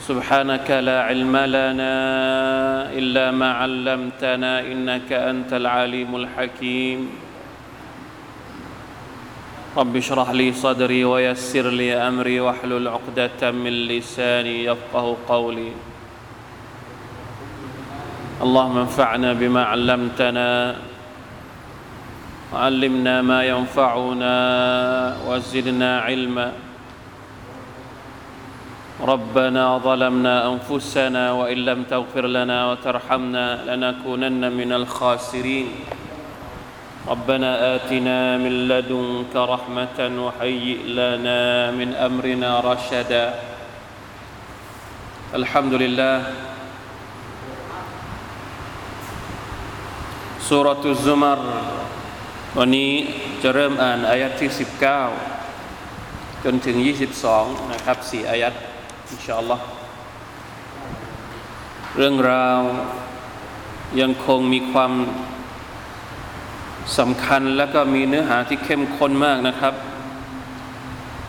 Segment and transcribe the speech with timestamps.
[0.00, 1.94] سبحانك لا علم لنا
[2.92, 7.00] إلا ما علمتنا إنك أنت العليم الحكيم.
[9.76, 15.72] رب اشرح لي صدري ويسر لي أمري واحلل عقدة من لساني يفقه قولي.
[18.42, 20.76] اللهم انفعنا بما علمتنا
[22.52, 24.36] وعلمنا ما ينفعنا
[25.28, 26.52] وزدنا علما.
[29.01, 35.67] ربنا ظلمنا انفسنا وان لم تغفر لنا وترحمنا لنكونن من الخاسرين
[37.07, 43.25] ربنا اتنا من لدنك رحمه وهيئ لنا من امرنا رشدا
[45.35, 46.17] الحمد لله
[50.39, 51.39] سوره الزمر
[52.59, 52.91] วันนี้
[53.43, 54.49] จะเริ่มอ่านอายัดที่
[55.33, 56.77] 19 จนถึง
[57.23, 58.53] 22 นะครับสี่อายัด
[59.10, 59.64] อินชาอัลลอฮ์
[61.96, 62.60] เรื่องราว
[64.00, 64.92] ยังคงมีความ
[66.98, 69.74] สำคัญและก็มีเนื้อหาที่เข้มข้นมากนะครับ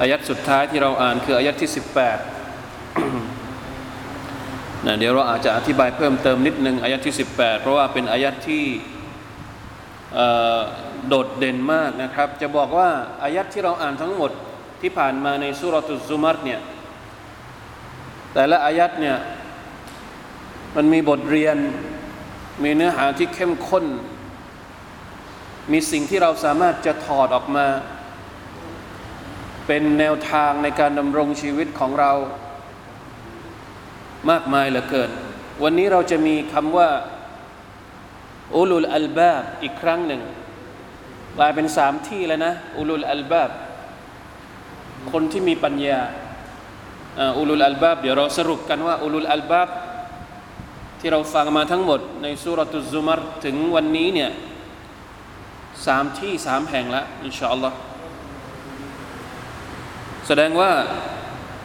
[0.01, 1.77] อายัดสุดท้ายที่เราอ่านคืออายัดที่ 18
[4.85, 8.63] นะเดี๋ยวเราอาจจะอธิบายเพิ่มเติมนิดนึงอายัดที่ 18 เพราะว่าเป็นอายัดที่
[11.07, 12.89] โดดเด่นมากนะครับ จะบอกว่า
[13.23, 14.31] อายัดที่เราอ่านทั้งหมด
[14.81, 16.59] ที่ผ่านมาในสุรตุซุมัรเนี่ย
[18.33, 19.17] แต่ละอายัดเนี่ย
[20.75, 21.57] มันมีบทเรียน
[22.63, 23.85] มีเนื้อหาที่เข้มข้น
[25.71, 27.67] มีสิ่งที่เราสามารถจะถอดออกมา
[29.67, 32.11] เป็นแนวทางในการดำรงชีวิตของเรา
[34.29, 35.09] มากมายเหลือเกิน
[35.63, 36.89] วันนี้เราจะมีคำว่า
[38.55, 40.21] อุลุลอัลบาบอีกครั้งหนึ่ง
[41.37, 43.49] กลายเป็นสามที่แล้วนะ อุลุลอัลบาบ
[45.11, 45.99] คนที่มีปัญญา
[47.37, 49.69] อุลุลอัลบาบเดี๋ยวเราสรุปกันว่าอุลุลอัลบาบ
[50.99, 54.31] ที่เราฟังมาทั้งหมดในสุรตุซุมารถึงวันนี้เนี่ย
[55.85, 57.77] สามที่สามแห่งละอินชาอัลลอฮ์
[60.27, 60.71] แสดงว่า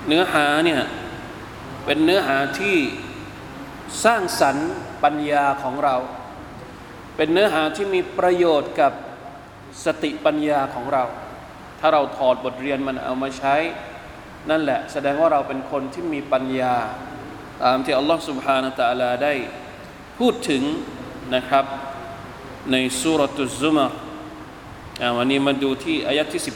[0.07, 0.81] เนื้อหาเนี่ย
[1.85, 2.77] เป็นเนื้อหาที่
[4.05, 4.71] สร้างสรรค์
[5.05, 5.97] ปัญญาของเรา
[7.17, 8.93] เป็นเนื้อหาที่มีประโยชน์กับ
[9.85, 11.05] สติปัญญาของเรา
[11.81, 13.55] ถ้าเราถอดบทเรียนมันเอามาใช้
[14.50, 16.76] นั่นแหละ แสดงว่าเราเป็นคนที่มีปัญญา
[17.64, 19.34] ตามที่อัลลอฮฺ سبحانه และ تعالى ได้
[20.20, 20.64] พูดถึง
[21.36, 21.66] นะครับ
[22.72, 23.92] ในสุรตุซุมาร
[25.18, 26.52] วันนี้มาดูที่อายะที่ 19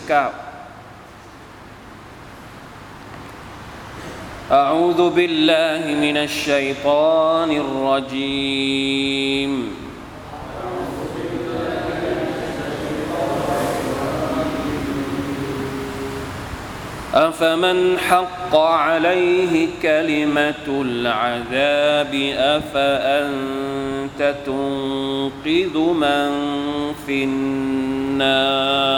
[4.51, 9.51] أعوذ بالله من الشيطان الرجيم
[17.14, 26.30] أفمن حق عليه كلمة العذاب أفأنت تنقذ من
[27.06, 28.90] في النار؟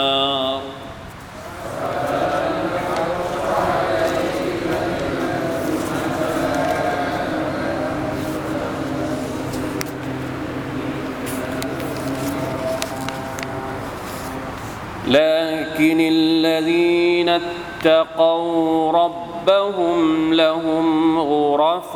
[15.07, 17.39] لكن الذين
[17.85, 21.95] اتقوا ربهم لهم غرف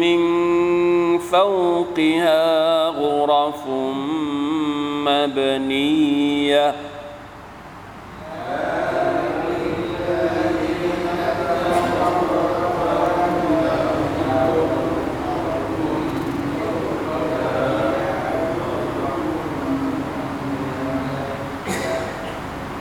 [0.00, 0.20] من
[1.18, 3.66] فوقها غرف
[5.06, 6.74] مبنية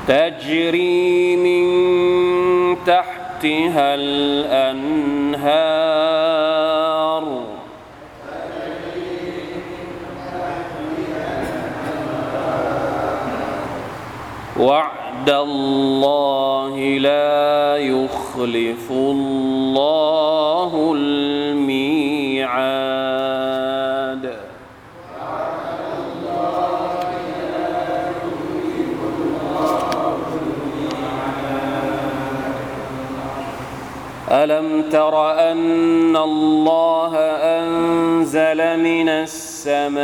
[0.10, 1.66] تجري من
[2.86, 5.40] تحتها الأنهار.
[14.60, 23.19] وعد الله لا يخلف الله الميعاد.
[34.32, 37.18] ألم تر أن الله
[37.60, 40.04] أنزل من السماء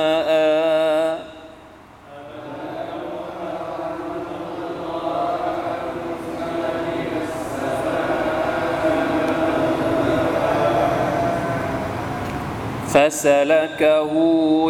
[12.88, 14.12] فسلكه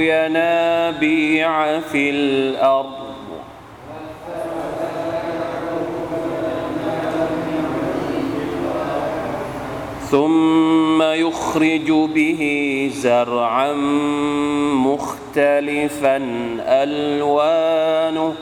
[0.02, 3.15] ينابيع في الأرض.
[10.10, 12.40] ثم يخرج به
[12.94, 13.72] زرعا
[14.74, 16.16] مختلفا
[16.60, 18.34] ألوانه.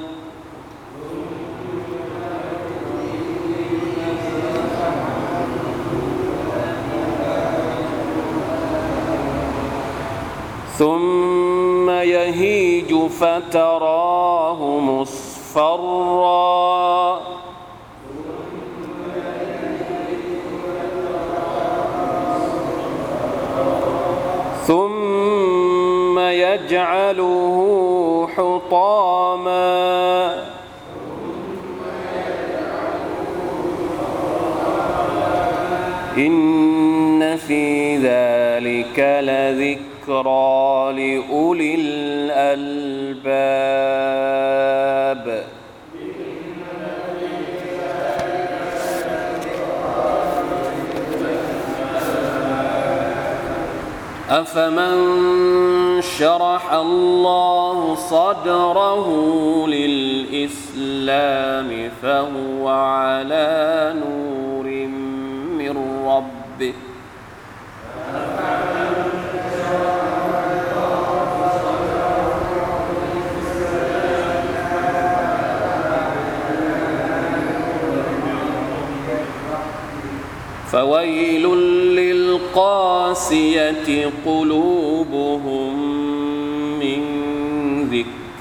[10.78, 16.34] ثم يهيج فتراه مصفرا.
[26.84, 29.64] يجعله حطاما.
[36.16, 43.24] إن في ذلك لذكرى لأولي الألباب.
[54.30, 55.73] أفمن
[56.18, 59.06] شرح الله صدره
[59.68, 61.10] للإسلام
[62.02, 64.66] فهو على نور
[65.58, 65.76] من
[66.06, 66.74] ربه.
[80.72, 81.46] فويل
[81.96, 83.86] للقاسية
[84.26, 85.03] قلوبهم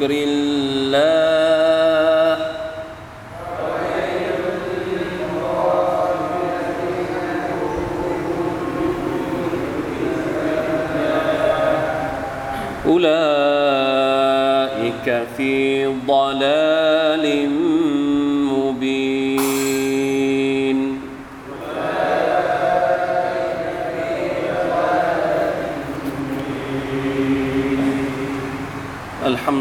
[0.04, 1.04] ذكر الله.
[12.86, 14.04] أولئك
[15.38, 16.73] في ضلال.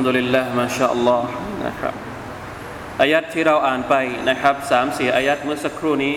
[0.06, 1.28] ดุลิลละมาชาอัลลอฮ์
[1.66, 1.94] นะครับ
[3.00, 3.94] อายัดที่เราอ่านไป
[4.28, 6.14] นะครับสามสี่อายัดเมื่อสักครู่นี้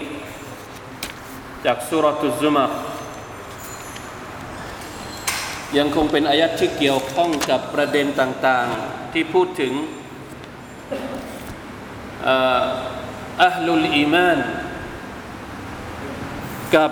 [1.66, 2.66] จากสุรทุซุมา
[5.78, 9.74] ยังคงเป็นอายัดที่เกี่ยวข้องกับประเด็นต่างๆ ที่พูดถึง
[13.44, 14.40] อัลลุลอีมาน
[16.76, 16.92] กับ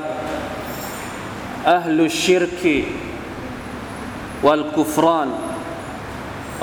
[1.72, 2.80] อัลลุชิรกี
[4.46, 5.30] วัลกุฟราน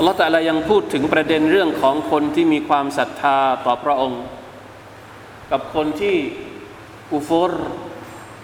[0.00, 4.22] ัลลอฮฺตะลายังพูดถึงประเด็นเรื่องของคนที่มีความศรัทธาต่อพระองค์
[5.50, 6.16] กับคนที่
[7.12, 7.52] กุฟร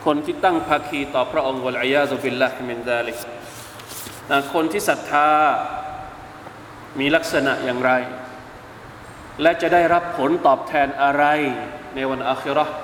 [0.06, 3.18] คนที่ตั้งภาคีต่อพระองค์วะลัยยาซุบิลลาฮิมินซาลิก
[4.30, 5.30] นะคนที่ศรัทธา
[7.00, 7.92] มีลักษณะอย่างไร
[9.42, 11.24] และจะได้รับผลตอบแทนอะไร
[11.94, 12.76] ในวันอาคิเราะห์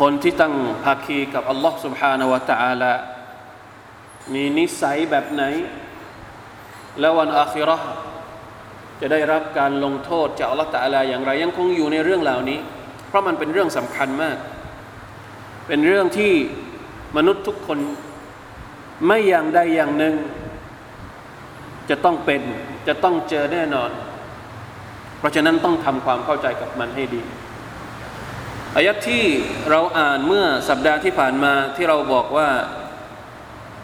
[0.00, 0.54] คนที่ตั้ง
[0.84, 2.92] ภาคีกับอัลลอฮ์ سبحانه และ تعالى
[4.34, 5.42] มีนิสัยแบบไหน
[6.99, 7.87] แล้ววันอาคิราะห์
[9.01, 12.59] จะได้รับการลงโทษจากอัลลอฮ์ตะอาลาอย่างไร ยังคงอยู่ในเรื่องเหล่านี้
[13.07, 14.37] เพราะมันเป็นเรื่องสำคัญมาก
[15.67, 16.33] เป็นเรื่องที่
[17.17, 17.79] มนุษย์ทุกคน
[19.05, 20.15] ไม่อย่างใดอย่างหนึ่ง
[21.89, 22.41] จะต้องเป็น
[22.87, 23.89] จะต้องเจอแน่นอน
[25.19, 27.21] เพราะฉะนั้นต้องทำความเข้าใจกับมันให้ดี
[28.75, 29.23] อายัดที่
[29.69, 32.47] เราอ่านเมื่อสัปดาห์ที่ผ่านมาที่เราบอกว่า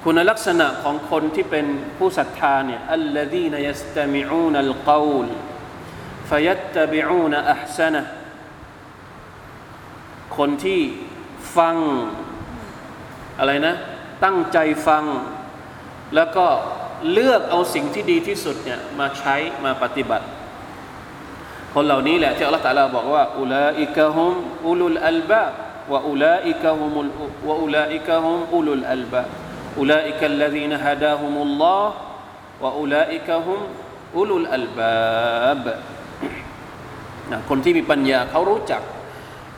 [0.03, 1.65] คุณลักษณะของคนที่เป็น
[1.97, 5.27] ผู้ศรัทธาเนี่ยอัลลดีนยัสตมิอูนัลกาวล
[6.29, 8.03] ฟยัตตบิอูนอัพซนะ
[10.37, 10.81] คนที่
[11.57, 11.75] ฟัง
[13.39, 13.73] อะไรนะ
[14.23, 14.57] ตั้งใจ
[14.87, 15.03] ฟัง
[16.15, 16.47] แล้วก็
[17.11, 20.25] เลือกเอาสิ่งที่ดีที่สุดเนี่ยมาใช้มาปฏิบัติ
[21.73, 24.33] คนเหล่านี้แหละที่อัลลอฮฺตาลาบอกว่าอุลาอิกะฮุม
[24.67, 25.45] อุลุลอัลบา
[25.91, 27.09] วะอุลาอิกะฮุมุล
[27.47, 29.23] วะอุลาอิกะฮุมอุลุลอัลบา
[29.78, 31.84] أولئك الذين هداهم الله
[32.62, 33.60] وأولئك هم
[34.14, 35.64] أولو الألباب
[37.32, 38.82] นะคนที่มีปัญญาเขารู้จัก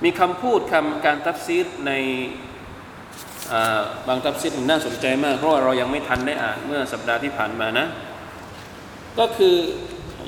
[0.05, 1.93] มีคำพูดคำการตัฟซีรใน
[4.09, 7.87] บางตัฟซีรน่าสนใจมาก เพราะว่าเรายังไม่ทันได้อ่านเมื่อสัปดาห์ที่ผ่านมานะ
[9.19, 9.55] ก็คือ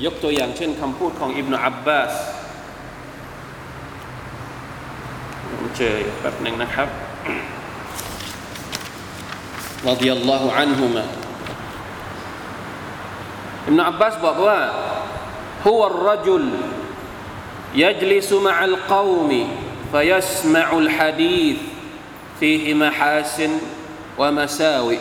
[0.05, 2.13] ยกตัวอย่างเช่นคำพูดของอิบนาอับบาส
[5.57, 6.89] ผมเจอแบบหนึ่งนะครับ
[9.86, 11.06] رضي الله عنهما.
[13.68, 14.74] ابن عباس بابا
[15.68, 16.50] هو الرجل
[17.76, 19.58] يجلس مع القوم
[19.92, 21.58] فيسمع الحديث
[22.40, 23.50] فيه محاسن
[24.18, 25.00] ومساوئ.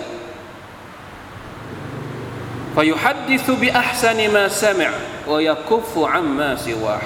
[2.75, 4.91] فيحدث بأحسن ما سمع
[5.29, 7.01] ويكف عما سواه.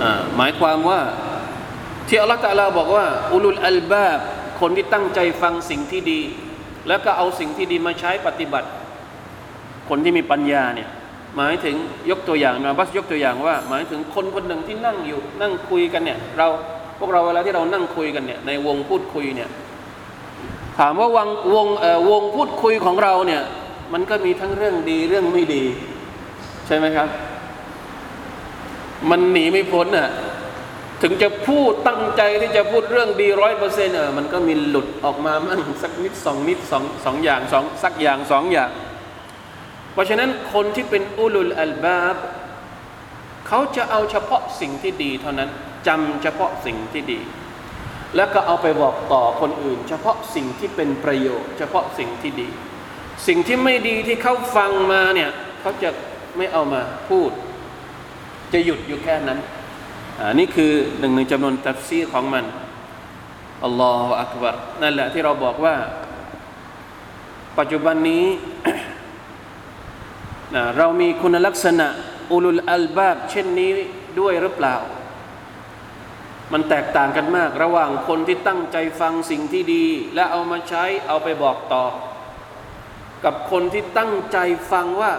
[0.00, 1.12] آه ما يقوى أمواه
[2.10, 4.18] ที่อัลลอฮฺตะลาบอกว่าอุลุลอัลบาบ
[4.60, 6.20] คนที่ตั้งใจฟังสิ่งที่ดี
[6.88, 8.68] แล้วก็เอาสิ่งที่ดีมาใช้ปฏิบัติ
[9.88, 10.88] คนที่มีปัญญาเนี่ย
[11.36, 11.76] หมายถึง
[12.10, 16.46] ยกตัวอย่างนะบัสยกตัวอย่างว่า หมายถึงคนคนหนึ่งที่นั่งอยู่ นั่งคุยกันเนี่ย เรา
[16.98, 19.48] พวกเราเวลาที่เรานั่งคุยกันเนี่ย ในวงพูดคุยเนี่ย
[20.78, 23.42] ถามว่าวงวงเอ่อวงพูดคุยของเราเนี่ย
[23.92, 25.64] มันก็มีทั้งเรื่องดีเรื่องไม่ดี
[26.66, 27.08] ใช่ไหมครับ
[29.10, 30.08] มันหนีไม่พ้นอะ
[31.02, 38.70] ถึงจะพูดตั้งใจที่จะพูดเรื่องดีร้อยเปอร์เซ็นต์เออมันก็มีหลุดออกมามั่งสักนิดสองนิดสองสองอย่างสองสักอย่างสองอย่าง
[39.92, 42.16] เพราะฉะนั้นคนที่เป็นอุลุลอัลบาบ
[43.48, 45.50] เขาจะเอาเฉพาะสิ่งที่ดีเท่านั้น
[45.86, 47.20] จำเฉพาะสิ่งที่ดี
[48.16, 52.48] แล้วก็เอาไปบอกต่อคนอื่น เฉพาะสิ่งที่เป็นประโยชน์ เฉพาะสิ่งที่ดี
[53.26, 55.30] สิ่งที่ไม่ดีที่เขาฟังมาเนี่ย
[55.60, 55.90] เขาจะ
[56.36, 57.30] ไม่เอามาพูด
[58.52, 59.38] จะหยุดอยู่แค่นั้น
[60.22, 62.44] อันนี้คือหนึ่งในจำนวนตัฟซีของมัน
[63.64, 65.76] อัลลอฮฺอักบารนั่นแหละที่เราบอกว่า
[67.58, 68.26] ปัจจุบันนี้
[70.54, 71.88] นะเรามีคุณลักษณะ
[72.32, 73.70] อุลุลอัลบาบเช่นนี้
[74.20, 74.76] ด้วยหรือเปล่า
[76.52, 81.84] มันแตกต่างกันมาก ระหว่างคนที่ตั้งใจฟังสิ่งที่ดี และเอามาใช้เอาไปบอกต่อ
[83.24, 84.38] กับคนที่ตั้งใจ
[84.72, 85.12] ฟังว่า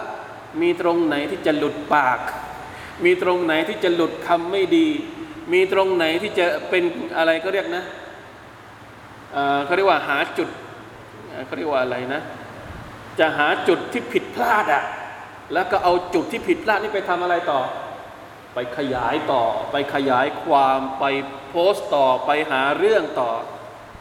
[0.60, 2.18] มีตรงไหนที่จะหลุดปาก
[3.04, 4.88] มีตรงไหนที่จะหลุดคำไม่ดี
[5.52, 6.82] มีตรงไหนที่จะเป็น
[7.16, 7.84] อะไรก็เรียกนะ
[9.64, 10.48] เขาเรียกว่าหาจุด
[11.28, 12.20] เอ่อเขาเรียกว่าอะไรนะ
[13.18, 14.84] จะหาจุดที่ผิดพลาดอะ
[15.54, 17.60] แล้วก็เอาจุดที่ผิดพลาดนี่ไปทำอะไรต่อ
[18.54, 21.04] ไปขยายต่อ ไปขยายความไป
[21.48, 23.30] โพสต์ต่อไปหาเรื่องต่อ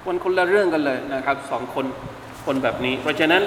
[0.06, 1.86] มันคนละเรื่องกันเลยนะครับสองคน
[2.46, 3.44] คนแบบนี้ เพราะฉะนั้น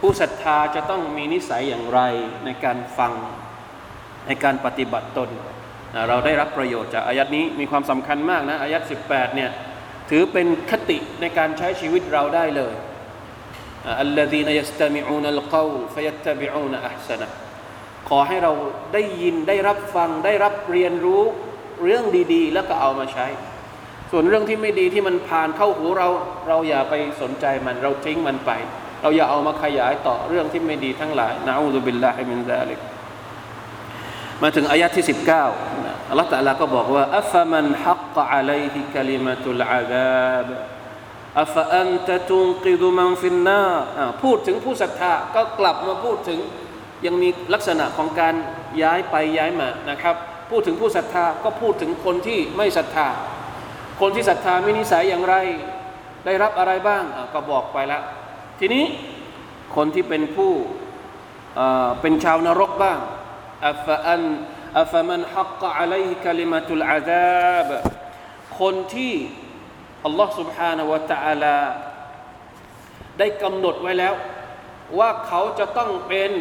[0.00, 2.00] ผู้ศรัทธาจะต้องมีนิสัยอย่างไร
[2.44, 3.12] ในการฟัง
[4.26, 5.28] ในการปฏิบัติตน
[6.08, 9.50] เราได้รับประโยชน์จากอายัดนี้มีความสำคัญมากนะอายัด18เนี่ย
[10.10, 12.74] ถือเป็นคติในการใช้ชีวิตเราได้เลย
[14.00, 17.28] อัลลอฮีนยัสตามิอูนัลกาวฟยัตบิอูนอัสนะ
[18.08, 18.52] ขอให้เรา
[18.94, 21.22] ได้ยินได้รับฟังได้รับเรียนรู้
[21.84, 22.04] เรื่อง
[22.34, 23.26] ดีๆ แล้วก็เอามาใช้
[24.10, 26.08] ส่วนเรื่องที่ไม่ดีที่มันผ่านเข้าหูเรา
[26.48, 28.50] เราอย่าไปสนใจมันเราทิ้งมันไป
[29.02, 32.78] เราอย่าเอามาขยายต่อเรื่องที่ไม่ดีทั้งหลายนะอูซุบิลลาฮิมินซาลิก
[34.42, 35.04] มาถึงอายะที่
[35.56, 40.48] 19อัลลอฮฺตะอาลาก็บอกว่าอัฟมันฮักกะอะลัยฮิกะลิมะตุลอาซาบ
[41.42, 43.62] อัฟอันตะตุนกิดุมันฟินนา
[44.22, 46.38] พูดถึงผู้ศรัทธาก็กลับมาพูดถึง
[47.06, 48.34] ยังมีลักษณะของการ
[48.82, 50.16] ย้ายไปย้ายมานะครับ
[50.50, 53.08] พูดถึงผู้ศรัทธาก็พูดถึงคนที่ไม่ศรัทธา
[54.00, 55.34] คนที่ศรัทธามีนิสัยอย่างไร
[56.24, 58.02] ได้รับอะไรบ้างก็บอกไปแล้ว
[58.58, 58.84] ทีนี้
[59.76, 60.52] คนที่เป็นผู้
[62.00, 62.98] เป็นชาวนรกบ้าง
[63.69, 64.23] อัฟอัน
[64.81, 67.69] อัฟมันฮักกะอะลัยฮิกะลิมะตุลอาซาบ
[68.59, 69.13] คนที่
[70.05, 71.57] อัลลอฮ์ سبحانه และ تعالى
[73.19, 74.13] ได้กำหนดไว้แล้ว
[74.99, 76.31] ว่าเขาจะต้องเป็น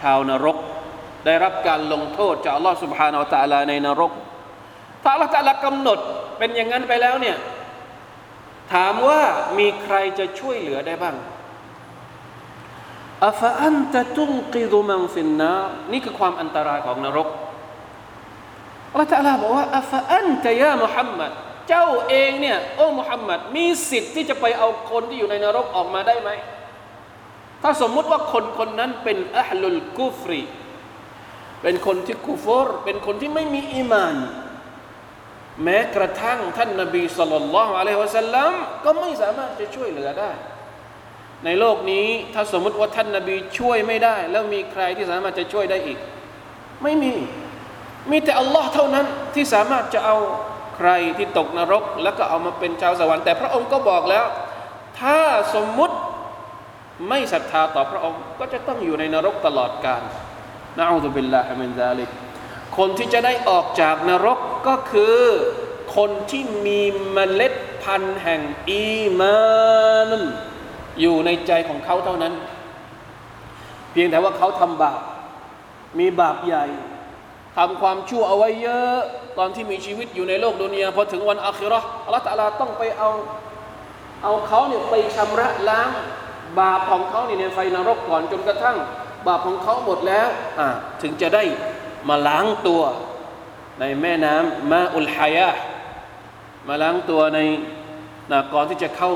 [0.00, 0.58] ชาวนรก
[1.26, 4.12] ได้รับการลงโทษจากอัลลอฮ์ سبحانه และ تعالى ในนรก
[5.02, 5.98] ถ้าอัลลอฮ์ تعالى กำหนด
[6.38, 7.36] เป็นอย่างนั้นไปแล้วเนี่ย
[8.72, 9.20] ถามว่า
[9.58, 11.16] มีใครจะช่วยเหลือได้บ้าง
[13.27, 15.55] อัฟอันตะตุงกิดุมันฟินนา
[15.91, 17.27] นี่คือความอันตรายของนรก
[18.91, 21.31] อัลลอฮฺตะลาบอกว่าอัฟอันตะยามุฮัมมัด
[21.69, 26.29] เจ้าเองเนี่ยโอ้มุฮัมมัดมีสิทธิ์ที่จะไปเอาคนที่อยู่ในนรกออกมาได้ไหม
[27.63, 30.41] ถ้าสมมุติว่าคนคนนั้นเป็นอัลลุลกุฟรี
[31.61, 34.15] เป็นคนที่กุฟอร์เป็นคนที่ไม่มีอีมาน
[35.63, 38.51] แม้กระทั่งท่านนบีสุลต่านละอะลัยฮิวะสัลลัม
[38.85, 40.31] ก็ไม่สามารถจะช่วยเหลือได้
[41.45, 45.99] ในโลกนี้ถ้าสมมติว่าท่านนบีช่วยไม่ได้ แล้วมีใครที่สามารถจะช่วยได้อีก
[46.83, 47.13] ไม่มี
[48.11, 49.05] มีแต่อัลลอฮ์เท่านั้น
[49.35, 50.17] ที่สามารถจะเอา
[50.75, 54.25] ใครที่ตกนรก แล้วก็เอามาเป็นชาวสวรรค์แต่พระองค์ก็บอกแล้ว
[54.99, 55.19] ถ้า
[55.55, 55.95] สมมุติ
[57.09, 60.03] ไม่ศรัทธาต่อพระองค์ ก็จะต้องอยู่ในนรกตลอดกาล
[60.77, 62.09] นะอูซุบิลลาฮิมินซาลิก
[62.77, 65.19] คนที่จะได้ออกจากนรกก็คือ
[65.95, 66.81] คนที่มี
[67.11, 67.53] เมล็ด
[67.83, 70.11] พันธุ์แห่งอีมาน
[71.01, 72.33] อยู่ในใจของเขาเท่านั้น
[73.91, 74.99] เพียงแต่ว่าเขาทำบาป
[75.99, 76.65] มีบาปใหญ่
[77.57, 78.99] ทำความชั่วเอาไว้เยอะ
[79.37, 83.09] ตอนที่มีชีวิตอยู่ในโลกดุนยาพอถึงวันอาคิราะห์อัลลอฮฺตะอาลาต้องไปเอา
[84.23, 85.89] เอาเขาเนี่ยไปชำระล้าง
[86.59, 88.77] บาปของเขาเนี่ยในไฟนรกก่อนจนกระทั่ง
[89.27, 90.27] บาปของเขาหมดแล้ว
[90.59, 90.67] อ่า
[91.01, 91.43] ถึงจะได้
[92.09, 92.81] มาล้างตัว
[93.79, 95.49] ในแม่น้ำมาอุลฮายะ
[96.67, 97.39] มาล้างตัวใน
[98.31, 99.11] นะก่อนที่จะเข้า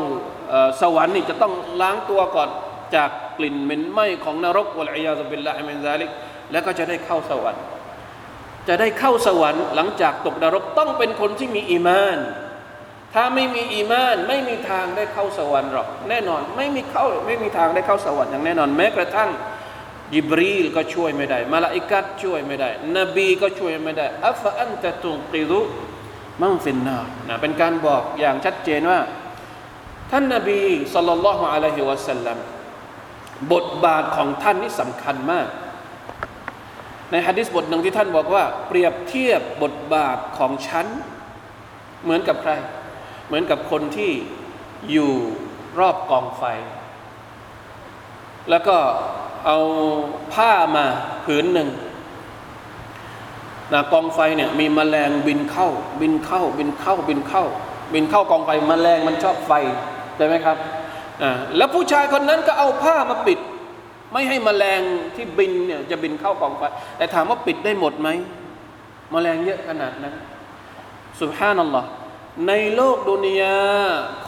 [0.81, 2.49] สวรรค์นี่จะต้องล้างตัวก่อน
[2.95, 6.09] จากกลิ่นเหม็นไหม้ของนรกวะลัยยาซุบิลลาฮิมินซาลิก
[6.51, 7.63] แล้วก็จะได้เข้าสวรรค์
[8.67, 12.17] จะได้เข้าสวรรค์หลังจากตกนรกต้องเป็นคนที่มีอีมาน
[13.13, 19.29] ถ้าไม่มีอีมานไม่มีทางได้เข้าสวรรค์หรอกแน่นอนไม่มีเข้าไม่มีทางได้เข้าสวรรค์อย่างแน่นอนแม้กระทั่ง
[20.13, 25.61] ยิบรีลก็ช่วยไม่ได้มาลาอิกัดช่วยไม่ได้ นบีก็ช่วยไม่ได้อัฟอันตะตุงกิรุ
[26.41, 28.99] มังฟินนานะเป็นการบอกอย่างชัดเจนว่า
[30.15, 30.61] ท่านนบี
[30.93, 32.37] สัลลัลลอฮุอะลัยฮิวะสัลลัม
[33.53, 35.47] บทบาทของท่านนี่สำคัญมาก
[37.11, 40.87] ในฮะดิษบทหนึ่งที่ท่านบอกว่า เปรียบเทียบบทบาทของฉัน
[42.03, 42.51] เหมือนกับใคร
[43.27, 44.11] เหมือนกับคนที่
[44.91, 45.11] อยู่
[45.79, 46.43] รอบกองไฟ
[48.49, 48.77] แล้วก็
[49.45, 49.57] เอา
[50.33, 50.85] ผ้ามา
[51.25, 51.69] ผืนหนึ่ง
[53.73, 55.69] นะกองไฟเนี่ยมีแมลงบินเข้า
[56.01, 57.45] บินเข้า บินเข้า บินเข้า
[57.93, 59.53] บินเข้ากองไฟแมลงมันชอบไฟ
[60.17, 60.57] ใช่ไหมครับ
[61.23, 63.39] อ่าแล้วผู้ชายคนนั้นก็เอาผ้ามาปิด
[64.13, 64.81] ไม่ให้มแมลง
[65.15, 66.63] ที่บินเนี่ยจะบินเข้ากองไฟ
[66.97, 68.09] แต่ถามว่าปิดได้หมดไหม
[69.11, 70.15] แมลงเยอะขนาดนั้น
[71.21, 71.89] สุบฮานัลลอฮ์
[72.47, 73.59] ในโลกดุนยา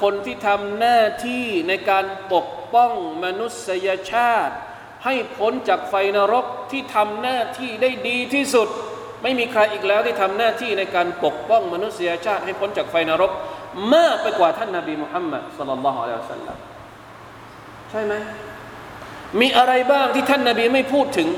[0.02, 2.92] คนที่ทำหน้าที่ในการปกป้อง
[3.24, 4.56] มนุษยชาติ
[5.06, 8.68] ให้พ้นจากไฟนรกที่ทำหน้าที่ได้ดีที่สุด
[9.24, 13.32] ไม่มีใครอีกแล้วที่ทำหน้าที่ในการปกป้องมนุษยชาติ ให้พ้นจากไฟนรก
[13.94, 16.58] มากไปกว่าท่านนาบีมุฮัมมัดสลลัลลอฮุอะลัยฮิวสัลลัม
[17.92, 18.14] ใช่ไหม
[19.42, 21.30] มีอะไรบ้างที่ท่านนาบีไม่พูดถึง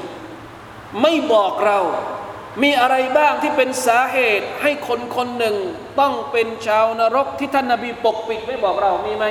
[1.01, 1.79] ไม่บอกเรา
[2.63, 5.56] มีอะไรบ้างที่เป็นสาเหตุให้คนคนหนึ่ง
[6.00, 9.26] ต้องเป็นชาวนรกที่ท่านนาบีปกปิดไม่บอกเรามีไหม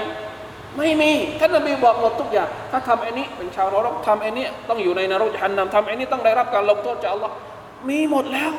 [0.78, 7.34] ไม่มีท่านนาบีบอกหมดทุกอย่าง ถ้าทำไอ้นี้เป็นชาวนรกทำไอ้นี้ต้องอยู่ในนรกจันนำทำไอ้นี้ต้องได้รับการลงโทษจากอัลลอฮ์
[7.88, 8.52] มีหมดแล้ว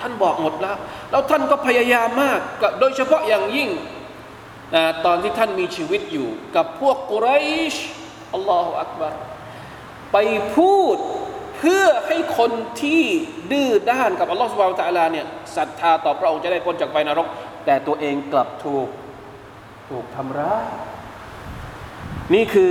[0.00, 0.76] ท่านบอกหมดแล้ว
[1.10, 2.40] แล้วท่านก็พยายามมาก
[2.80, 3.70] โดยเฉพาะอย่างยิ่ง
[5.06, 7.28] ตอนที่ท่านมีชีวิตอยู่ กับพวกกุไร
[7.72, 7.74] ช
[8.34, 9.14] อัลลอฮฺอักบาร
[10.12, 10.16] ไป
[10.56, 10.96] พูด
[11.58, 12.50] เพื่อให้คน
[12.82, 13.02] ที่
[13.52, 15.26] ดื้อด้านกับอัลลอฮฺสุบานตะลาเนี่ย
[15.56, 17.26] ศรัทธาต่อพระองค์จะได้พ้นจากไฟนรก
[17.66, 18.88] แต่ตัวเองกลับถูก
[19.88, 20.66] ถูกทำร้าย
[22.34, 22.70] นี่คือ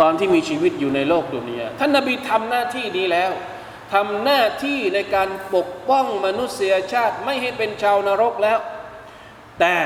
[0.00, 3.30] ตอนที่มีชีวิตอยู่ในโลกดุนยาท่านนบีทำหน้าที่นี้แล้ว
[3.92, 8.58] ทำหน้าที่ในการปกป้องมนุษยชาติไม่ให้เป็นชาวนรกแล้ว
[9.60, 9.76] แต่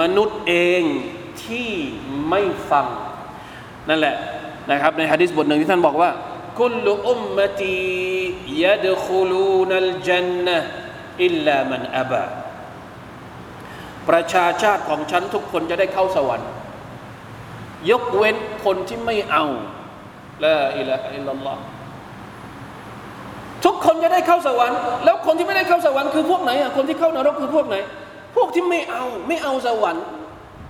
[0.00, 0.82] มนุษย์เอง
[1.44, 1.70] ที่
[2.28, 2.86] ไม่ฟัง
[3.88, 4.16] นั่นแหละ
[4.70, 6.10] นะครับในฮะดิษบทหนึ่งที่ท่านบอกว่า
[6.58, 7.78] คุลอุมมตี
[8.64, 10.56] ยัดคุลูนัลจันนะ
[11.24, 12.22] อิลลามันอบะ
[14.08, 16.50] ประชาชาติของฉันทุกคนจะได้เข้าสวรรค์
[17.90, 19.44] ยกเว้นคนที่ไม่เอา
[20.44, 21.58] ละอิละอิลลัลลอฮ
[23.64, 27.76] ทุกคนจะได้เข้าสวรรค์ แล้วคนที่ไม่ได้เข้าสวรรค์คือพวกไหนอะคนที่เข้านรกคือพวกไหน
[28.36, 30.04] พวกที่ไม่เอาไม่เอาสวรรค์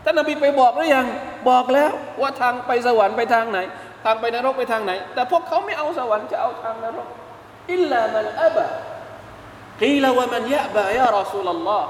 [0.05, 1.07] ท่านนบีไปบอกหรือยัง
[1.49, 3.59] บอกแล้วว่าทางไปสวรรค์ไปทางไหน
[4.05, 7.09] ทางไปนรกไปทางไหน แต่พวกเขาไม่เอาสวรรค์จะเอาทางนรก
[7.73, 8.67] อิลลามันอบะ
[9.81, 11.89] กีลาวะมันยะบะยารอสูลลอฮ์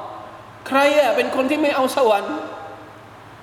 [0.68, 2.34] ใครอะเป็นคนที่ไม่เอาสวรรค์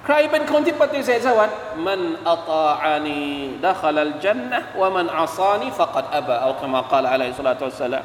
[0.05, 3.23] ใครเป็นคนที่ปฏิเสธสวรรค์มันอัตาอานี
[3.65, 8.03] ดัคลัลจันนะวะมันอาซานีฟะกัดอบะเอาคำกล่าวอะลัยสลาตุสลาม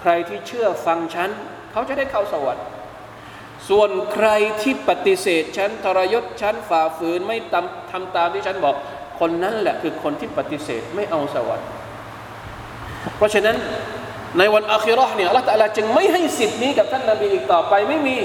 [0.00, 1.30] ใครที่เชื่อฟังฉัน
[1.72, 2.64] เขาจะได้เข้าสวรรค์
[3.68, 4.28] ส่วนใคร
[4.62, 8.74] ที่ปฏิเสธฉันทรยศฉันฝ่าฝืนไม่ทำทำตามที่ฉันบอก
[9.20, 11.68] คนนั้นแหละคือคนที่ปฏิเสธไม่เอาสวรรค์
[13.16, 13.56] เพราะฉะนั้น
[14.38, 18.18] ในวันอาคิรอห์เนี่ยอัลลอฮฺตลาจึงไม่ให้สิทธิ์นี้กับท่านนาบีอีกต่อไปไม่มี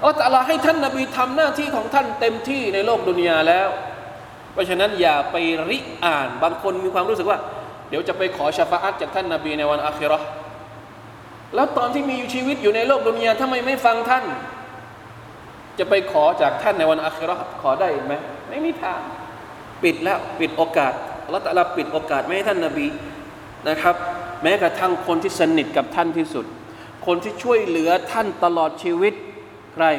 [0.00, 3.68] อัลลอฮฺตะลาให้ท่านนาบีทำหน้าที่ของท่านเต็มที่ในโลกดุนยาแล้ว
[4.52, 5.36] เพราะฉะนั้นอย่าไป
[5.70, 7.38] ริอ่านบางคนมีความรู้สึกว่า
[7.88, 10.18] เดี๋ยวจะไปขอชาฟาอัตจากท่านนาบีในวันอาคิรอ
[11.54, 14.24] แล้วตอนที่มีชีวิตอยู่ในโลกดุนยาทำไมไม่ฟังท่าน
[15.78, 18.14] จะไปขอจากท่านในวันอัคราขอได้ไหม
[18.48, 19.00] ไม่มีทาง
[19.82, 20.92] ปิดแล้วปิดโอกาส
[21.24, 22.86] อัลลอฮฺตะลาปิดโอกาสไม่ให้ท่านนาบี
[23.68, 23.96] นะครับ
[24.42, 26.44] แม้กระทั่งคนที่สนิทกับท่านที่สุด
[27.06, 29.14] คนที่ช่วยเหลือท่านตลอดชีวิต
[29.78, 29.90] ใคร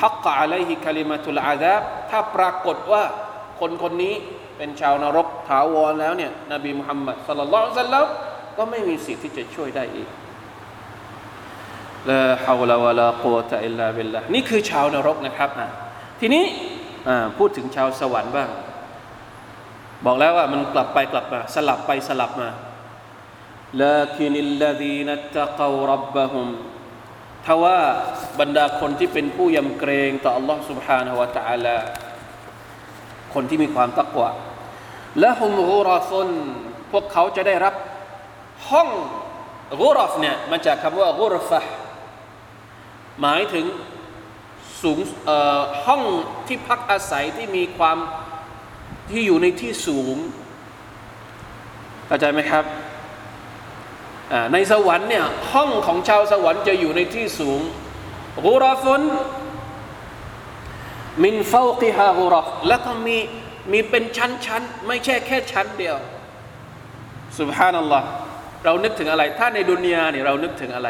[0.00, 3.02] ฮักกะอะลัยฮิคาลิมาตุลอาดาบถ้าปรากฏว่า
[3.60, 4.14] คนคนนี้
[4.56, 8.06] เป็นชาวนรกถาวรแล้วเนี่ยนบีมุฮัมมัดสลลัลลอฮุอะลัยฮิวะสัลลัม
[8.56, 10.08] ก็ไม่มีสิทธิ์ที่จะช่วยได้อีก
[12.09, 15.69] ละฮาวลาวะลากุวะตะอิลลาบิลลาห์นี่คือชาวนรกนะครับอ่ะ
[16.19, 16.43] ทีนี้
[17.07, 18.49] อ่าพูดถึงชาวสวรรค์บ้าง
[20.05, 22.49] บอกแล้วว่ามันกลับไปกลับมา สลับไปสลับมา
[23.83, 26.47] لكن الذين اتقوا ربهم
[27.45, 27.79] ทว่า
[28.39, 31.77] บรรดาคนที่เป็นผู้ยำเกรงต่อ Allah سبحانه และ تعالى
[33.33, 34.29] คนที่มีความตักวะ
[35.19, 36.29] และฮุมกุรฟุน
[36.91, 37.73] พวกเขาจะได้รับ
[38.69, 38.89] ห้อง
[39.81, 41.59] กุรฟเนี่ยมาจากคำว่ากุรฟะ
[43.20, 43.66] หมายถึง
[44.82, 44.98] สูง
[45.84, 46.02] ห้อง
[46.46, 47.98] ที่พักอาศัยที่มีความ
[49.10, 50.16] ที่อยู่ในที่สูง
[52.06, 52.64] เข้าใจไหมครับ
[54.52, 57.60] ในสวรรค์เนี่ยห้องของชาวสวรรค์จะอยู่ในที่สูง
[58.46, 59.02] กุรฟุน
[61.24, 63.16] มินฟาวกิฮากุรฟแล้วก็มี
[63.72, 65.96] มีเป็นชั้นๆ ไม่ใช่แค่ชั้นเดียว
[67.38, 68.06] สุบฮานัลลอฮ์
[68.64, 70.88] เรานึกถึงอะไร ถ้าในดุนยาเนี่ยเรานึกถึงอะไร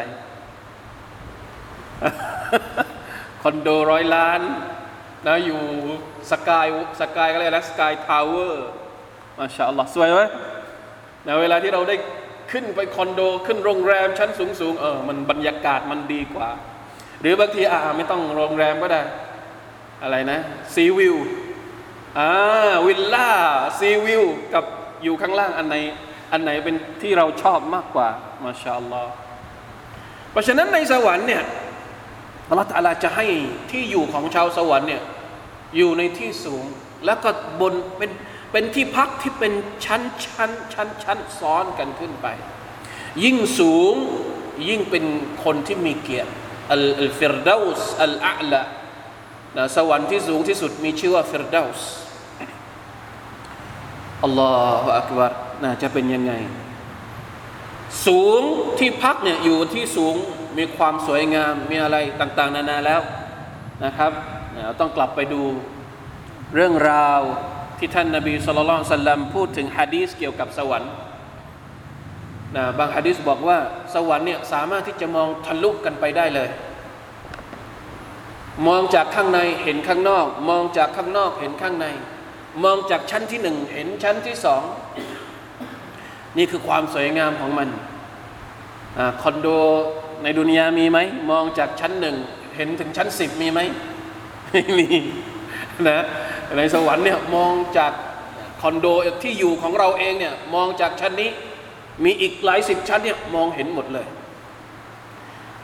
[3.43, 4.41] คอนโดร้อยล้าน
[5.27, 5.61] นะอยู่
[6.31, 6.67] สกาย
[6.99, 8.67] สกายก็เรียกนะสกายทาวเวอร์
[9.37, 10.21] มาชาอัลลอฮ์สวยไหม
[11.27, 11.95] นะเวลาที่เราได้
[12.51, 16.49] ขึ้นไปคอนโด ขึ้นโรงแรมชั้นสูงสูงเออมันบรรยากาศมันดีกว่า
[17.21, 19.01] หรือบางทีอ่าไม่ต้องโรงแรมก็ได้
[20.03, 20.39] อะไรนะ
[20.75, 21.15] ซีวิว
[22.19, 22.29] อ่า
[22.85, 23.31] วิลล่า
[23.79, 24.65] ซีวิวกับ
[25.03, 25.75] อยู่ข้างล่างอันไหน
[26.31, 28.09] อันไหนเป็นที่เราชอบมากกว่า
[28.43, 29.11] มาชาอัลลอฮ์
[30.31, 31.43] เพราะฉะนั้นในสวรรค์เนี่ย
[32.51, 33.27] อัลลอฮฺตาลาจะให้
[33.71, 35.03] ที่อยู่ของชาวสวรรค์เนี่ย
[35.77, 36.63] อยู่ในที่สูง
[37.05, 37.29] แล้วก็
[37.61, 38.11] บนเป็น
[38.51, 39.53] เป็นที่พักที่เป็น
[39.85, 42.27] ชั้นชั้นชั้นชั้นซ้อนกันขึ้นไป
[43.23, 43.93] ยิ่งสูง
[44.69, 45.05] ยิ่งเป็น
[45.43, 46.31] คนที่มีเกียรติ
[46.71, 48.61] อัลอัลฟิรดาสอัลอาละ
[49.57, 51.79] นะสวรรค์ที่สูงที่สุดมีชื่อว่าฟิรดาส
[54.23, 55.31] อัลลอฮฺอักบาร
[55.63, 56.33] น่าจะเป็นยังไง
[58.07, 58.41] สูง
[58.79, 60.15] ที่พักเนี่ยอยู่ที่สูง
[60.57, 63.01] มีความสวยงาม มีอะไรต่างๆ นานาแล้ว
[63.85, 64.11] นะครับ
[64.63, 65.43] เราต้องกลับไปดู
[66.55, 67.21] เรื่องราว
[67.79, 70.91] ที่ท่านนาบีสุลต่านสัลลัมพูดถึงฮะดีสเกี่ยวกับสวรรค์
[72.55, 73.57] นะบางฮะดีสบอกว่า
[73.95, 76.49] สวรรค์เนี่ยสามารถที่จะมองทะลุกันไปได้เลย
[78.67, 81.87] มองจากข้างในเห็นข้างนอก มองจากข้างนอกเห็นข้างใน
[82.63, 84.63] มองจากชั้นที่หนึ่งเห็นชั้นที่สอง
[86.37, 87.69] นี่คือความสวยงามของมัน
[89.21, 89.47] คอนโด
[90.23, 90.99] ในดุนยามีไหม
[91.31, 92.15] มองจากชั้นหนึ่ง
[92.55, 93.59] เห็นถึงชั้นสิบมีไหม
[94.51, 94.87] ไม่มี
[95.87, 96.03] นะ
[96.57, 97.91] ในสวรรค์เนี่ยมองจาก
[98.61, 98.87] คอนโด
[99.23, 101.29] ที่อยู่ของเราเองเนี่ยมองจากชั้นนี้
[102.03, 104.07] มีอีกหลายสิบชั้นเนี่ยมองเห็นหมดเลย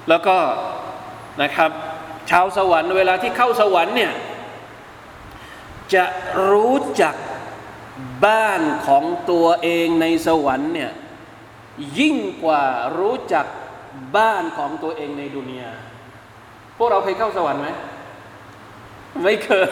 [0.09, 0.37] แล้วก็
[1.41, 1.71] นะครับ
[2.29, 4.11] ชาวสวรรค์เวลาที่เข้าสวรรค์เนี่ย
[5.93, 6.05] จะ
[6.49, 7.15] รู้จัก
[8.25, 10.91] บ้านของตัวเองในสวรรค์เนี่ย
[11.99, 12.63] ยิ่งกว่า
[12.97, 13.45] รู้จัก
[14.17, 15.71] บ้านของตัวเองในดุนยา
[16.77, 17.67] พวกเราเคยเข้าสวรรค์ไหม
[19.23, 19.69] ไม่เคย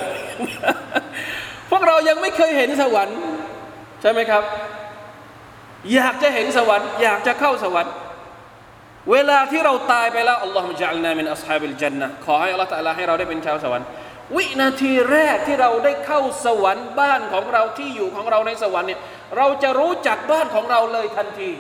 [1.70, 3.18] พวกเรายังไม่เคยเห็นสวรรค์
[4.02, 4.44] ใช่ไหมครับ
[5.94, 7.94] อยากจะเห็นสวรรค์ อยากจะเข้าสวรรค์
[9.12, 13.88] เวลาที่เราตายไปแล้วอัลลอฮฺมุจัลนามินอัศฮาบิลจันนะขอให้อัลลอฮฺตะลาให้เราได้เป็นชาวสวรรค์
[14.36, 19.02] วินาทีแรกที่เราได้เข้าสวรรค์บ้านของเราที่อยู่ของเราในสวรรค์เนี่ย
[19.38, 21.52] เราจะรู้จักบ้านของเราเลยทันที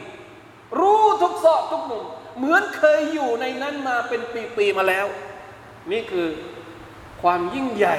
[0.80, 2.04] รู้ทุกซอกทุกมุม
[2.38, 4.22] เหมือนเคยอยู่ในนั้นมาเป็น
[4.56, 5.06] ปีๆมาแล้ว
[5.92, 6.28] นี่คือ
[7.22, 7.98] ความยิ่งใหญ่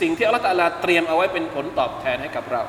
[0.00, 2.62] สิ่งที่อัลลอฮฺตาลาเตรียมเอาไว้เป็นผลตอบแทนให้กับเรา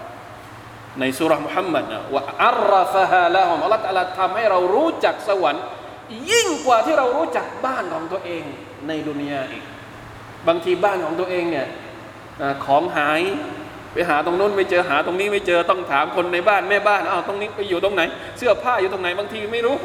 [0.99, 5.63] ในสุรมุฮัมมัดนะว่าอัลรฟะฮาละฮุมอัลลอฮฺลาทำให้เรารู้จักสวรรค์
[6.31, 8.43] ยิ่งกว่าที่เรารู้จักบ้านของตัวเอง
[8.87, 9.63] ในดุนยาอีก
[10.47, 11.67] บางทีบ้านของตัวเองเนี่ย
[12.65, 13.21] ของหาย
[13.93, 18.01] ไปหาตรงนู้นไม่เจอหาตรงนี้ไม่เจอต้องถามคนในบ้านแม่บ้านอ้าวตรงนี้ไปอยู่ตรงไหน
[18.37, 19.77] เสื้อผ้าอยู่ตรงไหนบางทีไม่รู้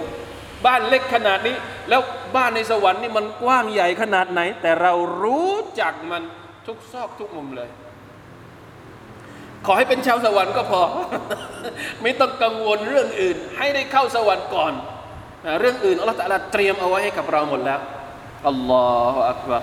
[0.66, 1.57] บ้านเล็กขนาดนี้
[1.88, 2.01] แล้ว
[2.37, 4.92] บ้านในสวรรค์นี่มันกว้างใหญ่ขนาดไหน แต่เรา
[5.23, 6.23] รู้จักมัน
[6.66, 7.68] ทุกซอกทุกมุมเลย
[9.66, 10.83] ขอให้เป็นชาวสวรรค์ก็พอ
[12.03, 14.73] ไม่ต้องกังวลเรื่องอื่น ให้ได้เข้าสวรรค์ก่อน
[15.61, 17.81] เรื่องอื่นอัลลอฮฺเตรียมเอาไว้ให้กับเราหมดแล้ว
[18.49, 19.62] อัลลอฮฺอักบัร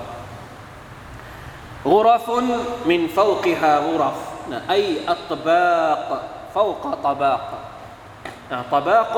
[1.87, 2.45] กุรฟุน
[2.89, 4.17] มินฟากฮากุรฟ
[4.51, 4.75] นะไอ
[5.11, 6.09] อัตบาก
[6.53, 7.51] ฟาวกตบาก
[8.73, 9.15] ตบาก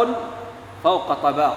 [0.88, 1.56] เขากตบะ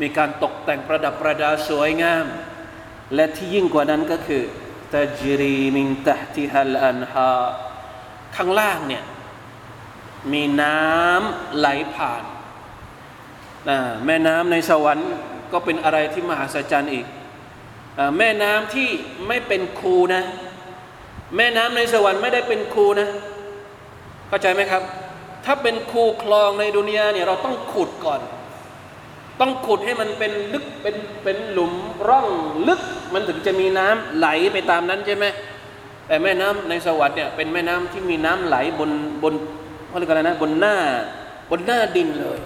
[0.00, 2.26] มีการตกแต่งประดับประดาสวยงาม
[3.14, 4.42] และที่ยิ่งกว่านั้นก็คือ
[4.92, 7.32] ตจรีมินตะติฮัลอันฮา
[8.36, 9.02] ข้างล่างเนี่ย
[10.32, 12.22] มีน้ำไหลผ่าน
[13.68, 15.10] นะแม่น้ำในสวรรค์
[15.52, 17.06] ก็เป็นอะไรที่มหัศจรรย์อีก
[18.18, 18.88] แม่น้ำที่
[19.28, 20.22] ไม่เป็นคูนะ
[21.36, 23.08] แม่น้ำในสวรรค์ไม่ได้เป็นคูนะ
[24.28, 24.84] เข้าใจไหมครับ
[25.44, 28.20] ถ้าเป็นคูคลองในดุนยาเนี่ยเราต้องขุดก่อน
[29.40, 31.72] ต้องขุดให้มันเป็นลึกเป็นเป็นหลุม
[32.08, 32.28] ร่อง
[32.68, 32.80] ลึก
[33.12, 35.24] มันถึงจะมีน้ำไหลไปตามนั้นใช่ไหม
[36.06, 38.90] แต่แม่น้ำในสวรรค์เนี่ยเป็นแม่น้ำที่มีน้ำไหลบน
[39.22, 39.34] บน
[39.88, 40.76] เขาเรียกอะไรนะบนหน้า
[41.50, 42.38] บนหน้าดินเลย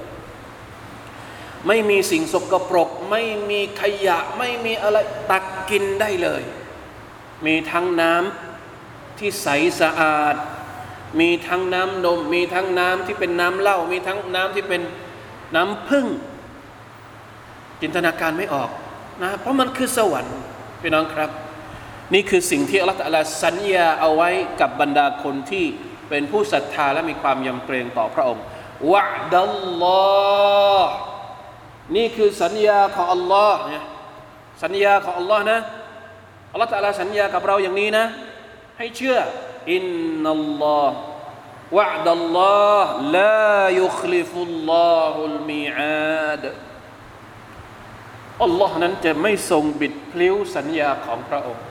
[1.66, 4.98] ไม่มีสิ่งสกปรก ไม่มีขยะ ไม่มีอะไร
[5.30, 6.42] ตักกินได้เลย
[7.46, 9.48] มีทั้งน้ำที่ใส
[9.80, 10.34] สะอาด
[11.20, 14.82] มีทั้งน้ำนม มีทั้งน้ำที่เป็นน้ำเหล้า มีทั้งน้ำที่เป็น
[15.54, 16.06] น้ำพึ่ง
[17.80, 18.70] จินตนาการไม่ออก
[19.22, 20.38] นะ เพราะมันคือสวรรค์
[20.80, 21.30] พี่น้องครับ
[22.14, 25.64] นี่คือสิ่งที่อัลลอฮฺสัญญาเอาไว้กับบรรดาคนที่
[26.08, 28.44] เป็นผู้ศรัทธาและมีความยำเกรงต่อพระองค์
[28.92, 30.02] วะดัลลอ
[30.82, 30.92] ฮ์
[31.96, 33.84] นี่คือสัญญาของอัลลอฮ์เนี่ย
[34.62, 35.60] สัญญาของอัลลอฮ์นะ
[36.52, 36.70] อัลลอฮฺ
[37.02, 38.06] สัญญากับเราอย่างนี้นะ
[38.78, 39.18] ให้เชื่อ
[39.74, 39.84] อิน
[40.22, 40.98] นัลลอฮ์
[41.76, 46.44] วะดัลลอฮ์ลายุคลิฟุลลอฮุลมีอาด
[48.44, 51.64] อัลลอฮ์นั้นจะไม่ทรงบิดพลิ้วสัญญาของพระองค์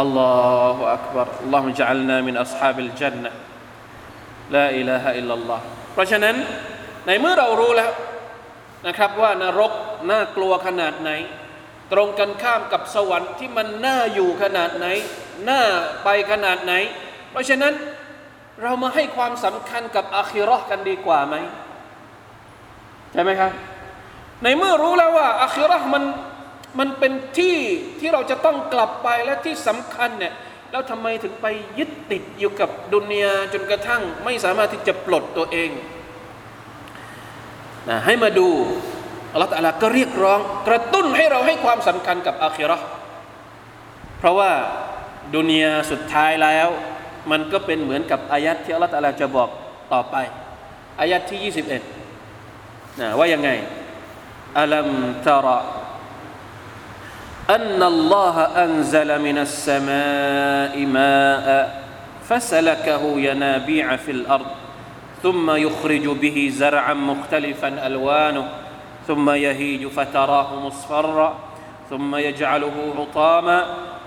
[0.00, 0.32] อัลลอ
[0.76, 3.30] ฮฺอักบารอัลลอฮฺจัลนามินอัศฮาบิลจันนะ
[4.54, 6.36] ลาอิลาฮะอิลลัลลอฮ์เพราะฉะนั้น
[7.06, 7.92] ในเมื่อเรารู้แล้ว
[8.86, 9.72] นะครับว่านรก
[10.10, 11.10] น่ากลัวขนาดไหน
[11.92, 14.86] ตรงกันข้ามกับสวรรค์ที่มันน่าอยู่ขนาดไหน
[15.48, 15.60] น่า
[16.04, 16.72] ไปขนาดไหน
[17.30, 17.74] เพราะฉะนั้น
[18.62, 21.36] เรามาให้ความสำคัญกับอาคิราะห์กันดีกว่าไหม
[23.12, 23.52] ใช่ไหมครับ
[24.42, 26.04] ในเมื่อรู้แล้วว่าอาคิราะห์มัน
[26.78, 27.56] มันเป็นที่
[28.00, 30.34] ที่เราจะต้องกลับไปและที่สำคัญเนี่ย
[30.70, 31.46] แล้วทำไมถึงไป
[31.78, 35.70] ยึดติดอยู่กับดุนยาจนกระทั่งไม่สามารถที่จะปลดตัวเอง
[37.88, 38.48] นะให้มาดู
[39.33, 42.85] อัลลอฮฺตะอาลาก็เรียกร้อง กระตุ้นให้เราให้ความสำคัญกับอาคิเราะห์
[44.19, 44.51] เพราะว่า
[45.35, 46.69] ดุนยาสุดท้ายแล้ว
[47.31, 49.49] มันก็เป็นเหมือนกับอายัดที่อัลลอฮฺตะอาลาจะบอก
[49.93, 50.15] ต่อไป
[50.99, 51.53] อายัดที่
[52.13, 53.51] 21นะว่ายังไง
[54.57, 55.45] ألم تر
[57.49, 61.47] أن الله أنزل من السماء ماء
[62.27, 64.49] فسلكه ينابيع في الأرض
[65.23, 68.45] ثم يخرج به زرعا مختلفا ألوانه
[69.07, 71.29] ثم يهيج فتراه مصفرا
[71.89, 73.59] ثم يجعله حطاما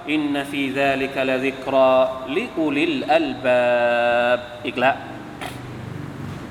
[0.09, 1.93] إن في ذلك لذكرى
[2.29, 4.97] لأولي الألباب إقلاء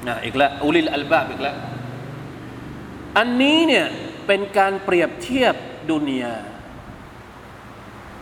[0.05, 1.55] نعم إقلاء أولي الألباب إقلاء
[3.17, 3.85] อันนี้เนี่ย
[4.27, 5.55] เป็นการเปรียบเทียบ
[5.91, 6.35] ดุนยา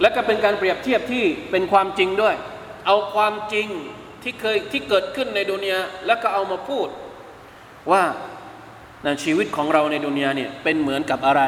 [0.01, 2.35] และก็เป็นการเปรียบเทียบที่เป็นความจริงด้วย
[2.85, 3.67] เอาความจริง
[4.23, 6.87] ที่เคยที่เกิดขึ้นในดุนยาแล้วก็เอามาพูด
[7.91, 8.03] ว่า
[9.04, 11.42] นะชีวิตของเราในดุนยาเนี่ยเป็นเหมือนกับอะไร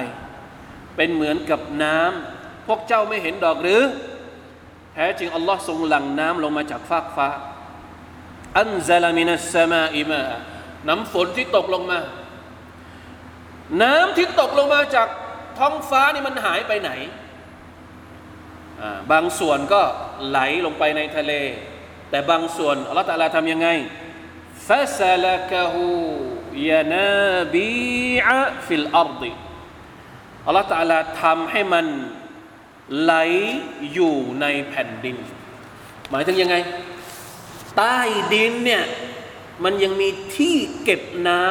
[0.97, 3.83] เป็นเหมือนกับน้ำพวกเจ้าไม่เห็นดอกหรือ
[4.95, 7.29] แท้จริงอัลลอฮ์ทรงหลั่งน้ำลงมาจากฟากฟ้า
[8.59, 10.23] أنزل من السماء ماء
[10.89, 12.01] น้ำฝนที่ตกลงมา
[13.83, 15.09] น้ำที่ตกลงมาจาก
[15.59, 16.91] ท้องฟ้านี่มันหายไปไหน
[19.13, 19.83] บางส่วนก็
[20.29, 21.33] ไหลลงไปในทะเล
[22.11, 23.69] แต่บางส่วนอัลลอฮฺตะลาทำยังไง
[24.69, 29.33] فسلكه ينابيع في الأرض
[30.47, 31.87] อัลลอฮฺตะลาทำให้มัน
[33.03, 33.15] ไหล
[33.93, 35.17] อยู่ในแผ่นดิน
[36.11, 36.57] หมายถึงยังไง
[37.77, 37.99] ใต้
[38.35, 38.85] ดินเนี่ย
[39.65, 41.43] มันยังมีที่เก็บน้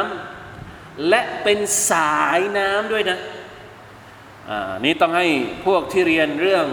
[0.50, 3.18] ำและเป็นสายน้ำด้วยนะ
[4.50, 5.28] อ่านี่ต้องให้
[5.66, 6.68] พวกที่เรียนเรื่อง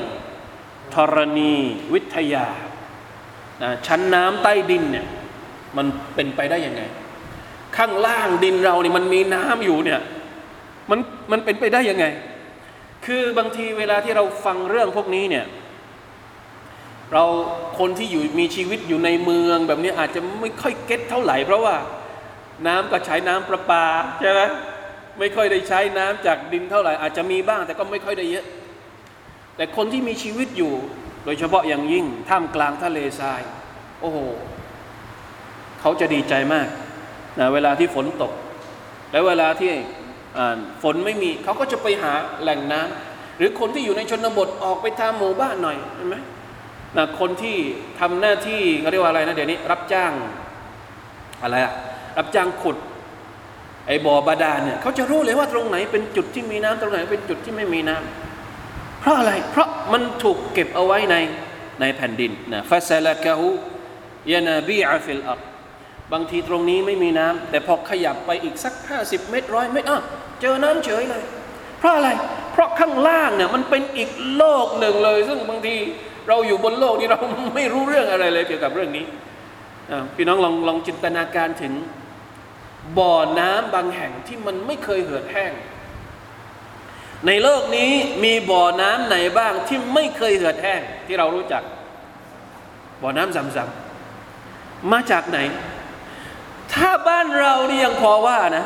[0.94, 1.54] ธรณี
[1.92, 2.46] วิทยา
[3.86, 5.06] ชั้นน้ำใต้ดินเนี่ย
[5.76, 6.82] มันเป็นไปได้ยังไง
[7.76, 10.00] ข้างล่างดินเราเนี่ยมันมีน้ำอยู่เนี่ย
[10.90, 10.98] มัน
[11.30, 12.04] มันเป็นไปได้ยังไง
[13.06, 15.46] คือบางทีเวลาที่เราฟังเรื่องพวกนี้เนี่ย
[17.12, 17.24] เรา
[17.78, 21.76] คนที่อยู่มีชีวิตอยู่ในเมืองแบบนี้อาจจะไม่ค่อยเก็ตเท่าไหร่ เพราะว่า
[22.66, 23.84] น้ำก็ใช้น้ำประปา
[24.20, 24.42] ใช่ไหม
[25.18, 28.44] ไม่ค่อยได้ใช้น้ำจากดินเท่าไหร่ อาจจะมีบ้างแต่ก็ไม่ค่อยได้เยอะ
[29.56, 30.72] แต่คนที่มีชีวิตอยู่
[31.24, 33.42] โดยเฉพาะอย่างยิ่งท่ามกลางทะเลทราย
[34.00, 34.18] โอ้โห
[35.80, 36.68] เขาจะดีใจมาก
[37.38, 38.32] นะเวลาที่ฝนตก
[39.12, 39.72] และเวลาที่
[40.82, 42.12] ฝนไม่มีเขาก็จะไปหา
[42.42, 46.16] แหล่งน้ำหรือคนที่อยู่ในชนบทออกไปทำหมู่บ้านหน่อยเห็นไหม
[46.96, 47.56] นะคนที่
[48.00, 50.12] ทำหน้าที่เขาเรียกว่าอะไรนะเดี๋ยวนี้ รับจ้าง
[51.42, 51.72] อะไรอะ
[52.18, 52.76] รับจ้างขุด
[53.86, 61.16] ไอ้บ่อบาดาลเนี่ยเขาจะรู้เลยว่าตรงไหนเป็นจุดที่มีน้ำตรงไหนเป็นจุดที่ไม่มีน้ำเพราะอะไร เพราะมันถูกเก็บเอาไว้ใน
[61.80, 65.40] ในแผ่นดินนะفسلكه ينابيع في الأرض
[66.12, 70.02] บางทีตรงนี้ไม่มีน้ำแต่พอขยับไปอีกสักห้าสิบเมตรร้อยเมตรอะ
[70.40, 71.22] เจอน้ำเฉยเลย
[71.78, 72.10] เพราะอะไร
[72.52, 75.76] เพราะข้างล่างเนี่ยมันเป็นอีกโลกหนึ่งเลย ซึ่งบางที
[76.28, 77.20] เราอยู่บนโลกนี้เรา
[77.54, 79.04] ไม่รู้เรื่องอะไรเลยเกี่ยวกับเรื่องนี้
[80.16, 81.72] พี่น้องลองลองจินตนาการถึง
[82.98, 85.52] บ่อน้ำบางแห่งที่มันไม่เคยเหือดแห้ง
[87.26, 87.90] ในโลกนี้
[88.24, 91.62] มีบ่อน้ำไหนบ้างที่ไม่เคยเหือดแห้งที่เรารู้จัก
[93.02, 95.38] บ่อน้ำซำๆมาจากไหน
[96.74, 98.64] ถ้าบ้านเรานี่ยังพอว่านะ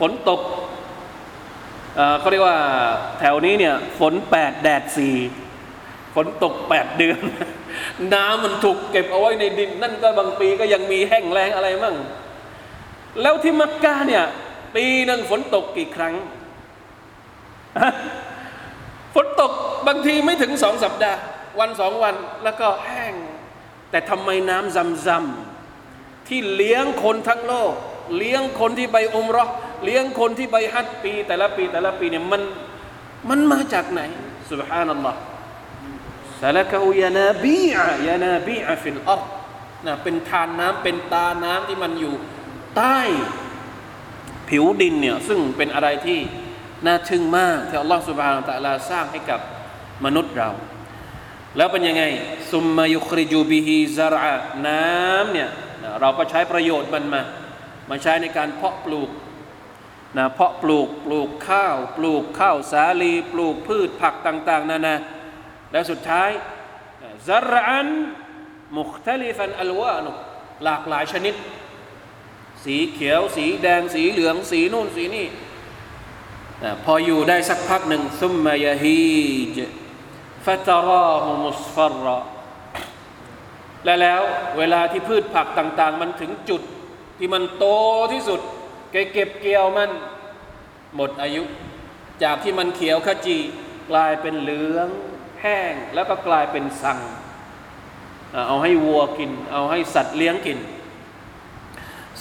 [0.00, 0.40] ฝนตก
[2.18, 2.58] เขาเรียกว่า
[3.18, 5.16] แถวนี้เนี่ย ฝนแปดแดดสี่
[6.14, 7.20] ฝนตกแปดเดือน
[8.14, 11.96] น้ำมันถูกเก็บเอาไว้ในดิน นั่นก็บางปีก็ยังมีแห้งแล้งอะไรมั่ง
[13.22, 14.24] แล้วที่มักกะเนี่ย
[14.76, 16.14] ปีหนึ่งฝนตกกี่ครั้ง
[19.14, 19.52] ฝนตก
[19.88, 21.18] บางทีไม่ถึงสองสัปดาห์
[21.60, 23.14] วันสองวันแล้วก็แห้ง
[23.90, 25.45] แต่ทำไมน้ำซำซำ
[26.28, 27.72] ที่เลี้ยงคนทั้งโลก
[28.16, 29.44] เลี้ยงคนที่ไปอุมรอ
[29.84, 32.42] เลี้ยงคนที่ไปฮัจปี แต่ละปีแต่ละปีเนี่ยมัน
[33.28, 34.00] มันมาจากไหน
[34.50, 35.18] สุบฮานัลลอฮ์
[36.42, 39.22] สาลกะฮูยานาบีอะยานาบีอะฟิลอัร
[39.86, 42.14] นะเป็นทานน้ำเป็นตาน้ำที่มันอยู่
[42.76, 43.00] ใต้
[44.48, 46.20] ผิวดินเนี่ยซึ่งเป็นอะไรที่
[46.86, 49.40] น่าทึ่งมากที่อัลลอฮฺสุบฮานาตะลาสร้างให้กับ
[50.04, 50.50] มนุษย์เรา
[51.56, 52.02] แล้วเป็นยังไง
[52.52, 54.36] ซุมมายุคริจูบิฮิซาระ
[54.66, 55.50] น้ำเนี่ย
[56.00, 57.22] เราก็ใช้ประโยชน์มันมา
[57.90, 59.10] มาใช้ในการเพาะปลูก
[60.18, 64.94] นะเพาะปลูกปลูกข้าว ปลูกข้าวสาลี ปลูกพืชผักต่าง ๆนานา
[65.72, 66.30] แล้วสุดท้าย
[67.28, 67.88] ซารัน
[68.76, 70.10] มุคทลิฟันอัลวานุ
[70.64, 71.34] หลากหลายชนิด
[72.64, 75.26] สีเขียว สีแดงสีเหลือง สีนู่นสีนี่
[76.84, 79.00] พออยู่ได้สักพักหนึ่งซุมมายฮี
[79.54, 79.56] จ
[80.44, 82.06] ฟตราฮุมุสฟร
[83.86, 84.22] และแล้ว
[84.58, 86.62] เวลาที่พืชผักต่างๆ มันถึงจุด
[87.18, 87.64] ที่มันโต
[88.12, 88.40] ที่สุด
[88.90, 89.90] เก็บเกี่ยวมัน
[90.96, 91.42] หมดอายุ
[92.22, 93.38] จากที่มันเขียวขจี
[93.90, 94.88] กลายเป็นเหลือง
[95.40, 96.98] แห้งแล้วก็กลายเป็นสัง
[98.48, 100.58] เอาให้วัวกิน เอาให้สัตว์เลี้ยงกิน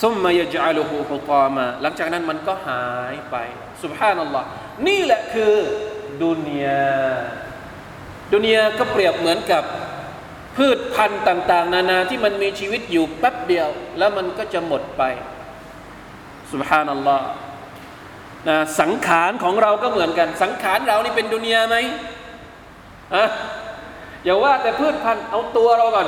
[0.02, 3.36] ซุมมายจัลูฮูฮุตามา หลังจากนั้นมันก็หายไป
[3.84, 4.48] สุบฮานัลลอฮ์
[4.88, 5.54] นี่แหละคือ
[6.24, 6.96] ดุนยา
[8.34, 9.64] ดุนยาก็เปรียบเหมือนกับ
[10.58, 15.04] พืชพันธุ์ต่าง ๆ นานาที่มันมีชีวิตอยู่แป๊บเดียว แล้วมันก็จะหมดไป
[16.52, 17.28] สุบฮานัลลอฮ์
[18.48, 21.76] นะสังขารของเราก็เหมือนกัน สังขารเรานี่เป็นดุนยาไหม
[23.16, 23.26] อะ
[24.24, 26.08] อย่าว่าแต่พืชพันธุ์เอาตัวเราก่อน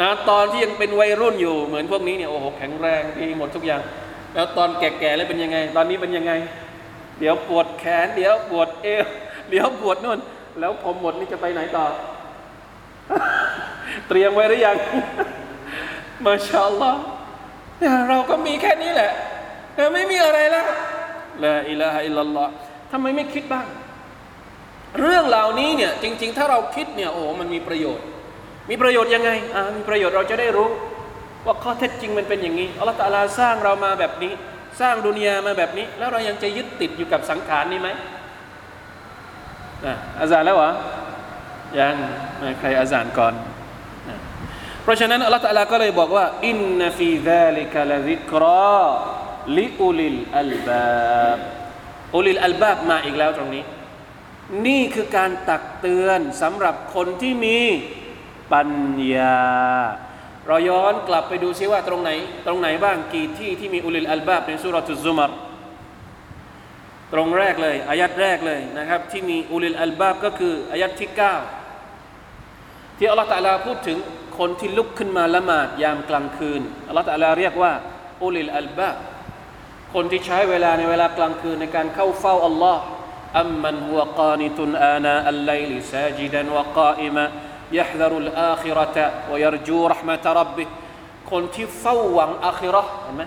[0.00, 3.82] นะตอนที่ยังเป็นวัยรุ่นอยู่เหมือนพวกนี้เนี่ยโอ้โหแข็งแรงดีหมดทุกอย่าง
[4.34, 6.32] แล้วตอนแก่ๆแล้วเป็นยังไง ตอนนี้เป็นยังไง
[7.18, 9.04] เดี๋ยวปวดแขน เดี๋ยวปวดเอว
[9.50, 10.18] เดี๋ยวปวดนู่น
[10.60, 11.86] แล้วผมหมดนี่จะไปไหนต่อ
[14.08, 14.76] เตรียมไว้หรือยัง
[16.24, 17.00] มาชาอัลลอฮ์
[18.08, 19.12] เราก็มีแค่นี้แหละ
[19.94, 20.66] ไม่มีอะไรแล้ว
[21.44, 22.50] ละอิลาฮะอิลลัลลอฮ์
[22.92, 23.66] ทำไมไม่คิดบ้าง
[25.00, 28.04] เรื่องเหล่านี้เนี่ยจริง ๆ ถ้าเราคิดเนี่ยโอ้มันมีประโยชน์
[28.70, 30.68] มีประโยชน์ยังไงอ่ามีประโยชน์เราจะได้รู้
[31.46, 34.32] ว่าข้อเท็จจริงมันเป็นอย่างนี้อัลลอฮฺตาลาสร้างเรามาแบบนี้
[34.80, 37.88] สร้างดุนยามาแบบนี้ แล้วเรายังจะยึดติดอยู่กับสังขารนี้ไหม
[40.20, 40.70] อาจารย์แล้วเหรอ
[41.78, 41.94] ยัง
[42.60, 43.34] ใครอาจารย์ก่อน
[44.82, 48.44] เพราะฉะนั้นอัลลอฮฺตาลาก็เลยบอกว่าإن في ذلك لذكرى
[48.82, 51.38] لأولي الألباب
[52.16, 53.64] أولي الألباب มาอีกแล้วตรงนี้
[54.66, 57.58] นี่คือการตักเตือนสำหรับคนที่มี
[58.52, 58.70] ปัญ
[59.14, 59.40] ญา
[60.46, 62.10] เราย้อนกลับไปดูซิว่าตรงไหน
[62.46, 65.32] ตรงไหนบ้างกี่ที่ที่มีأولي الألباب ใน سورة الزمر
[67.12, 71.63] ตรงแรกเลยอายัตแรกเลยนะครับ ที่มีأولي الألباب ก็คืออายัตที่ 9
[72.97, 73.97] ที่อัลลอฮฺตะลาพูดถึง
[74.37, 77.73] คนที่ลุกขึ้นมาละหมาดยามกลางคืนอัลลอฮฺตะลาเรียกว่า
[78.23, 78.97] อุลิลอัลบาบ
[79.93, 82.81] คนที่ใช้เวลาในเวลากลางคืนในการเข้าเฝ้าอัลลอฮ์
[83.39, 87.25] อัมมันฮุวกานิตุนอานาอัลไลลิซาจิดันวะกาอิมะ
[87.77, 88.97] يحذر الآخرة
[89.31, 90.67] ويرجو رحمة ربه
[91.31, 93.23] คนที่เฝ้าหวังอาคิเราะห์เห็นไหม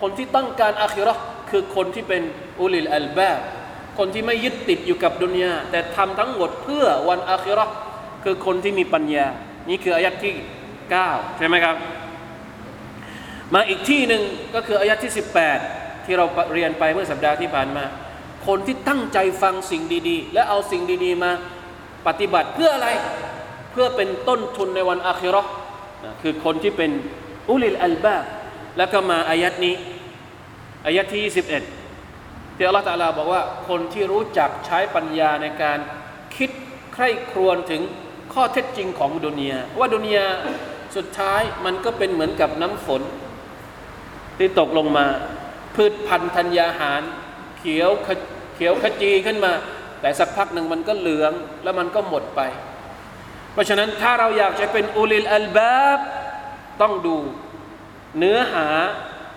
[0.00, 2.22] คนที่ต้องการอาคิเราะห์คือคนที่เป็น
[2.60, 3.40] อุลิลอัลบาบ
[3.98, 7.74] คนที่ไม่ยึดติดอยู่กับดุนยาแต่ทำทั้งหมดเพื่อวันอาคิเราะห์
[8.23, 9.27] คือคนที่มีปัญญา
[9.69, 10.33] นี่คืออายัดที่
[10.85, 11.75] 9 ใช่ไหมครับ
[13.53, 14.21] มาอีกที่หนึ่ง
[14.55, 15.13] ก็คืออายัดที่
[15.59, 17.83] 18 ที่เราเรียนไปเมื่อสัปดาห์ที่ผ่านมา
[18.47, 21.31] คนที่ตั้งใจฟังสิ่งดีๆ และเอาสิ่งดีๆมา
[22.07, 22.89] ปฏิบัติเพื่ออะไร
[23.71, 25.47] เพื่อเป็นต้นทุนในวันอาคิราะ
[26.21, 26.91] คือคนที่เป็น
[27.49, 28.25] อุลิลอัลบาบ
[28.77, 29.75] แล้วก็มาอายัดนี้
[30.85, 35.79] อายัดที่ 21 ที่อัลลอฮฺตะอาลาบอกว่าคนที่รู้จักใช้ปัญญาในการ
[36.35, 36.49] คิด
[36.93, 37.81] ใคร่ครวญถึง
[38.33, 40.27] ข้อเท็จจริงของดุนยาว่าดุนยา
[40.95, 43.01] สุดท้ายมันก็เป็นเหมือนกับน้ำฝน
[44.37, 45.05] ที่ตกลงมา
[45.75, 47.01] พืชพันธุ์ธัญญาหาร
[47.57, 47.89] เขียว
[48.55, 49.53] เขียวขจีขึ้นมา
[50.01, 52.41] แต่สักพักหนึ่งมันก็เหลือง แล้วมันก็หมดไป
[53.53, 55.99] เพราะฉะนั้นถ้าเราอยากจะเป็นอุลิลอัลบาบ
[56.81, 57.17] ต้องดู
[58.17, 58.67] เนื้อหา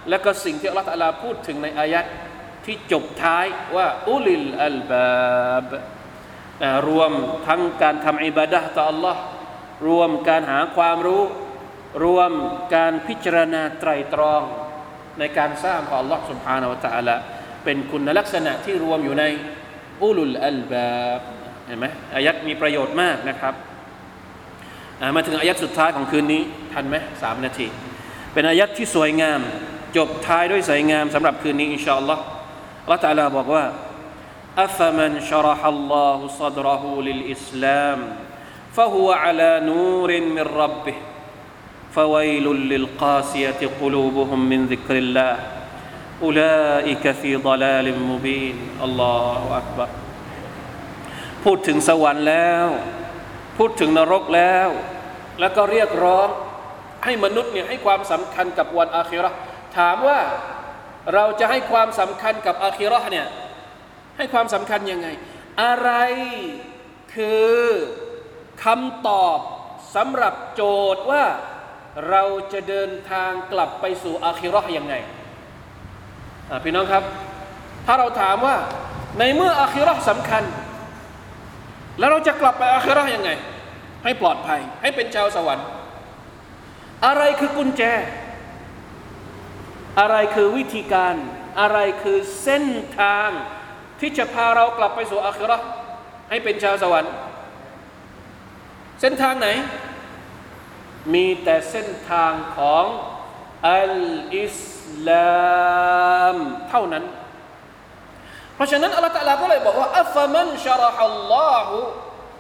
[0.09, 2.05] และก็สิ่งที่อัลลอฮฺพูดถึงในอายัด
[2.65, 5.71] ที่จบท้ายว่าอุลิลอัลบาบ
[6.88, 7.12] รวม
[7.48, 9.16] ทั้งการทำอิบาดะห์ต่อ Allah
[9.88, 11.24] รวมการหาความรู้
[12.06, 12.32] รวม
[12.76, 14.42] การพิจารณาไตรตรอง
[15.20, 17.16] ในการสร้างของ Allah سبحانه และ تعالى
[17.64, 19.24] เป็นคุณลักษณะที่รวมอยู่ใน
[20.02, 21.22] อุลุลอัลบาบ
[21.68, 23.54] เห็นไหมอายัดมีประโยชน์มากนะครับ
[25.02, 26.42] อ่ามาถึงอายัดสุดท้ายของคืนนี้
[26.74, 27.68] ทันไหมสามนาที
[28.34, 29.40] เป็นอายัดที่สวยงาม
[29.98, 32.24] จบท้ายด้วยสวยงามสำหรับคืนนี้อินชาอัลลอฮ์
[32.84, 33.64] อัลลอฮ์ตะอาลาบอกว่า
[34.58, 38.00] أفمن شرح الله صدره للإسلام
[38.74, 40.94] فهو على نور من ربه
[41.96, 45.36] فويل للقاسية قلوبهم من ذكر الله
[46.22, 49.90] أولئك في ضلال مبين الله أكبر
[51.44, 52.68] พูดถึงสวรรค์แล้ว
[53.58, 54.70] พูดถึงนรกแล้ว
[55.40, 56.28] แล้วก็เรียกร้อง
[57.04, 59.38] ให้มนุษย์เนี่ยให้ความสำคัญกับวันอาคิเราะห์
[59.78, 60.20] ถามว่า
[61.14, 63.28] เราจะให้ความสำคัญกับอาคิเราะห์เนี่ย
[64.17, 65.09] ให้ความสำคัญยังไง
[65.63, 65.91] อะไร
[67.15, 67.57] คือ
[68.65, 69.39] คำตอบ
[69.95, 70.63] สำหรับโจ
[70.95, 71.25] ทย์ว่า
[72.11, 74.95] เราจะเดินทางกลับไปสู่อาคิราะห์ยังไง
[76.65, 77.05] พี่น้องครับ
[77.87, 78.57] ถ้าเราถามว่า
[79.19, 80.45] ในเมื่ออาคิราะห์สำคัญ
[81.99, 83.31] แล้วเราจะกลับไปอาคิราะห์ยังไง
[84.05, 85.67] ให้ปลอดภัย ให้เป็นชาวสวรรค์
[87.07, 87.83] อะไรคือกุญแจ
[90.01, 91.15] อะไรคือวิธีการ
[91.61, 92.65] อะไรคือเส้น
[93.01, 93.31] ทาง
[94.01, 95.67] ที่จะพาเรากลับไปสู่อาคราะห์
[96.31, 97.13] ให้เป็นชาวสวรรค์
[99.01, 99.49] เส้นทางไหน
[101.15, 102.85] มีแต่เส้นทางของ
[103.69, 103.97] อัล
[104.41, 104.63] อิส
[105.07, 106.37] ลาม
[106.69, 107.05] เท่านั้น
[108.55, 111.79] เพราะฉะนั้นอัลลอฮฺตะลาก็เลยบอกว่าอัฟมันชรหัลลอฮุ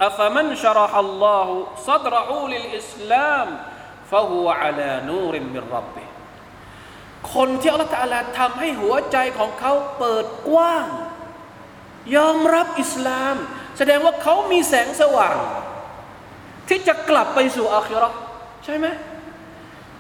[0.06, 1.54] อัฟมันชรหัลลอฮุ
[1.88, 3.46] ซัดรหูลิลอิสลาม
[4.10, 6.04] ฟะฮุอะลานูริมิรับบิ
[7.34, 10.86] คนที่อัลลอฮฺตะลาทำให้หัวใจของเขาเปิดกว้าง
[12.16, 13.36] ยอมรับอิสลาม
[13.78, 15.36] แสดงว่าเขามีแสงสว่าง
[16.68, 18.18] ที่จะกลับไปสู่อาคิราะห์
[18.64, 18.86] ใช่ไหม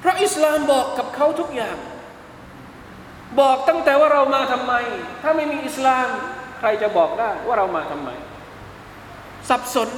[0.00, 1.76] เพราะอิสลามบอกกับเขาทุกอย่าง
[3.40, 4.72] บอกตั้งแต่ว่าเรามาทำไม
[5.22, 6.08] ถ้าไม่มีอิสลาม
[6.58, 8.10] ใครจะบอกได้ว่าเรามาทำไม
[9.48, 9.88] สับสน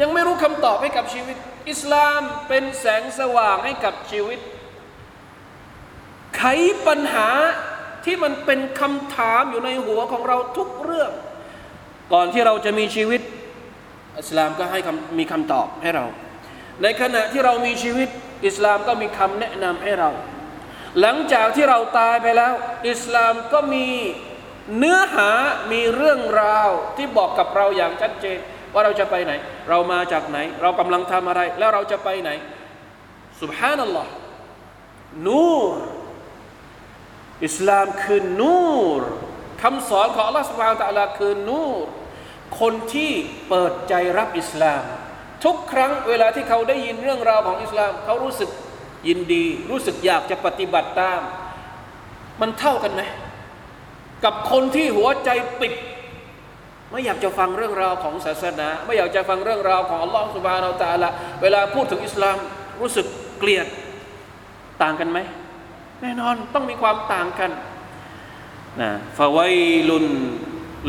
[0.00, 1.36] ยังไม่รู้คำตอบให้กับชีวิต
[1.70, 4.38] อิสลามเป็นแสงสว่างให้กับชีวิต
[6.36, 6.42] ไข
[6.86, 7.28] ปัญหา
[8.04, 11.10] ที่มันเป็นคำถามอยู่ในหัวของเราทุกเรื่อง
[12.12, 13.20] ก่อนที่เราจะมีชีวิต
[14.18, 14.78] อิสลามก็ให้
[15.18, 16.06] มีคำตอบให้เรา
[16.82, 18.08] ในขณะที่เรามีชีวิต
[18.46, 20.10] อิสลามก็มีคำแนะนำให้เรา
[21.00, 22.54] หลังจากที่เราตายไปแล้ว
[22.90, 23.86] อิสลามก็มี
[24.78, 25.30] เนื้อหา
[25.72, 28.38] มีเรื่องราวที่บอกกับเราอย่างชัดเจน
[28.72, 29.32] ว่าเราจะไปไหน
[29.68, 32.30] เรามาจากไหน เรากำลังทำอะไร แล้วเราจะไปไหน
[33.40, 34.00] สุบฮานัลล
[37.46, 39.02] อิสลามคือนูร
[39.62, 41.86] คำสอนของอัลลอฮฺสุบฮานตะลาคือนูร
[42.60, 43.12] คนที่
[43.48, 44.82] เปิดใจรับอิสลาม
[45.44, 48.50] ทุกครั้งเวลาที่เขาได้ยินเรื่องราวของอิสลาม เขารู้สึก
[49.08, 51.20] ยินดี รู้สึกอยากจะปฏิบัติตาม
[52.40, 53.02] มันเท่ากันไหม
[54.24, 55.30] กับคนที่หัวใจ
[55.60, 55.72] ปิด
[56.90, 61.08] ไม่อยากจะฟังเรื่องราวของศาสนา ไม่อยากจะฟังเรื่องราวของอัลลอฮฺสุบฮานาอัตะลา
[61.42, 62.36] เวลาพูดถึงอิสลาม
[62.80, 63.06] รู้สึก
[63.38, 63.66] เกลียด
[64.82, 65.18] ต่างกันไหม
[66.04, 67.50] แน่นอนต้องมีความต่างกัน
[68.80, 69.56] นะฟาวัย
[69.88, 70.06] ลุน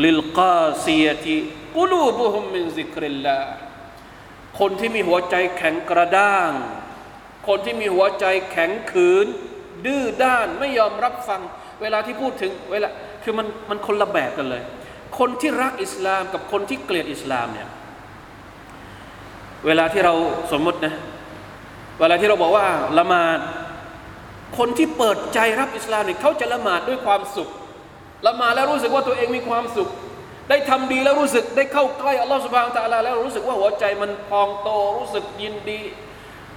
[0.04, 1.36] ลิลกาซียติ
[1.76, 3.38] กุลูบุฮุมมินซิกริลลา
[4.58, 6.50] คนที่มีหัวใจแข็งกระด้าง
[7.48, 9.26] คนที่มีหัวใจแข็งขืน
[9.86, 11.40] ดื้อด้านไม่ยอมรับฟัง
[11.82, 12.88] เวลาที่พูดถึงเวลา
[13.22, 14.62] คือมันมันคนละแบบกันเลย
[15.18, 17.68] คนที่รักอิสลามกับคนที่เกลียดอิสลามเนี่ย
[19.66, 20.14] เวลาที่เรา
[20.52, 20.94] สมมตินะ
[22.00, 22.66] เวลาที่เราบอกว่า
[22.98, 23.40] ละหมาด
[24.58, 27.48] คนที่เปิดใจรับอิสลามเนี่ยเขาจะละหมาดด้วยความสุข
[28.26, 29.88] ละหมาดแล้วรู้สึกว่าตัวเองมีความสุข
[30.50, 35.80] ได้ทำดีแล้วรู้สึกได้เข้าใกล้อัลลอฮฺสุบฮานตะลาแล้วรู้สึกว่าหัวใจมันพองโตรู้สึกยินดี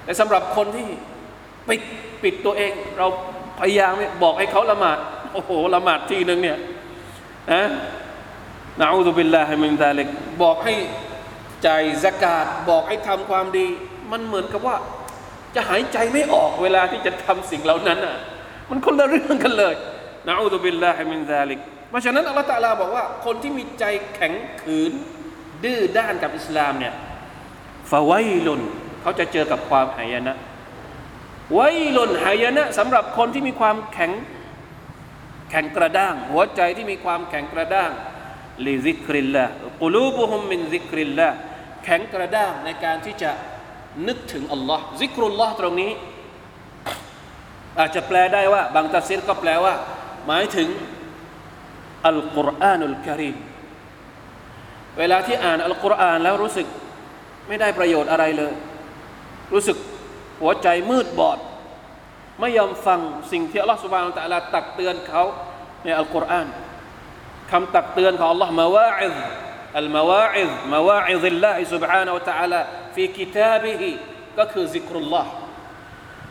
[0.04, 0.88] แต่สำหรับคนที่
[1.68, 1.82] ปิด
[2.24, 3.08] ปิดตัวเอง เรา
[3.60, 3.94] พยายาม
[4.24, 4.98] บอกให้เขาละหมาด
[5.34, 6.58] โอ้โหละหมาดทีหนึ่งเนี่ย
[7.52, 7.64] นะ
[8.80, 10.08] นะอูซุบิลลาฮิมินซาลิก
[10.44, 10.76] บอกให้
[11.64, 13.68] ใจายสกาดบอกให้ทำความดี
[14.12, 14.76] มันเหมือนกับว่า
[15.58, 18.18] จะหายใจไม่ออกเวลาที่จะทำสิ่งเหล่านั้นอะ
[18.70, 19.76] มันคนละเรื่องกันเลย
[20.28, 23.84] نعوذ بالله من ذلك เพราะฉะนั้นอัลลอฮฺตาลาบอกว่า คนที่มีใจ
[24.16, 24.92] แข็งขืน
[25.64, 26.94] ดื้อด้านกับอิสลามเนี่ย
[27.92, 28.62] فويل
[29.02, 30.36] เขาจะเจอกับความหายนะ
[31.54, 34.12] ويل หายนะสำหรับคนที่มีความแข็ง
[35.50, 37.92] แข็งกระด้าง หัวใจที่มีความแข็งกระด้าง
[38.66, 41.28] لذكر الله قلوبهم من ذكر الله
[41.84, 43.32] แข็งกระด้างในการที่จะ
[44.08, 45.92] นึกถึงอัลลอฮ์ذكر الله ตรงนี้
[47.80, 49.74] อาจจะแปลได้ว่า บางตัฟซีรก็แปลว่า
[50.28, 50.68] หมายถึง
[52.08, 53.36] القرآن الكريم
[54.98, 56.68] เวลาที่อ่านอัลกุรอานแล้วรู้สึก
[57.48, 58.54] ไม่ได้ประโยชน์อะไรเลย
[59.54, 59.78] รู้สึก
[60.42, 61.40] หัวใจมืดบอด
[62.40, 63.00] ไม่ยอมฟัง
[63.32, 65.24] สิ่งที่อัลลอฮฺสุบานตะลาตักเตือนเขา
[65.84, 66.48] ในอัลกุรอาน
[67.52, 69.16] คำตักเตือนของอัลลอฮ์มาวาอิซ
[69.80, 72.62] อัลมาวาอิซมาวาอิซิลลาฮิสุบฮานะวะตะอาลา
[72.97, 73.93] ฟีกิตาบิฮิ
[74.39, 75.31] ก็คือซิกรุลลอฮ์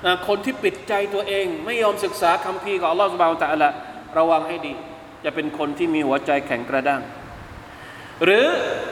[0.06, 3.70] นะคนที่ปิดใจตัวเอง ไม่ยอมศึกษาคำพีของอัลลอฮ์ سبحانه และ تعالى
[4.18, 4.74] ระวังให้ดี
[5.26, 7.02] จะเป็นคนที่มีหัวใจแข็งกระด้าง
[8.24, 8.46] หรือ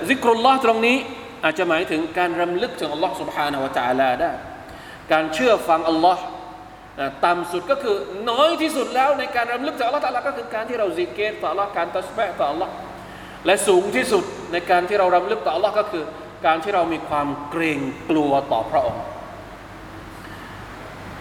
[0.10, 0.98] ซิกรุลลอฮ์ตรงนี้
[1.44, 4.32] อาจจะหมายถึงการรำลึกถึงอัลลอฮ์ سبحانه และ تعالى ได้
[5.12, 6.24] การเชื่อฟังอัลลอฮ์
[7.26, 7.96] ต่ำสุดก็คือ
[8.30, 12.72] น้อยที่สุดแล้วในการรำลึกถึงอัลลอฮ์ตะลาก็คือการที่เราซิกเกตต่ออัลลอฮ์การตัสบะต่ออัลลอฮ์
[13.46, 16.04] และสูงที่สุดในการที่เรารำลึกต่ออัลลอฮ์ก็คือ
[16.47, 17.81] การที่เรามีความเกรง
[18.11, 19.05] กลัวต่อพระองค์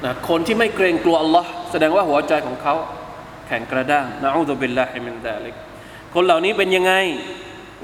[0.04, 2.76] นะคนที่ไม่เกรงกลัวอัลลอฮ์แสดงว่าหัวใจของเขา
[3.48, 5.56] แข็งกระด้างنعوذ بالله من ذلك
[6.14, 6.94] คนเหล่านี้เป็นยังไง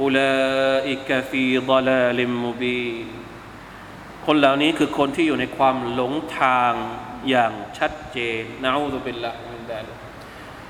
[0.01, 2.85] أولئك في ضلال مبين
[4.25, 6.73] คนเหล่านี้คือคนที่อยู่ในความหลงทาง
[7.29, 9.97] อย่างชัดเจนنعوذ بالله من ذلك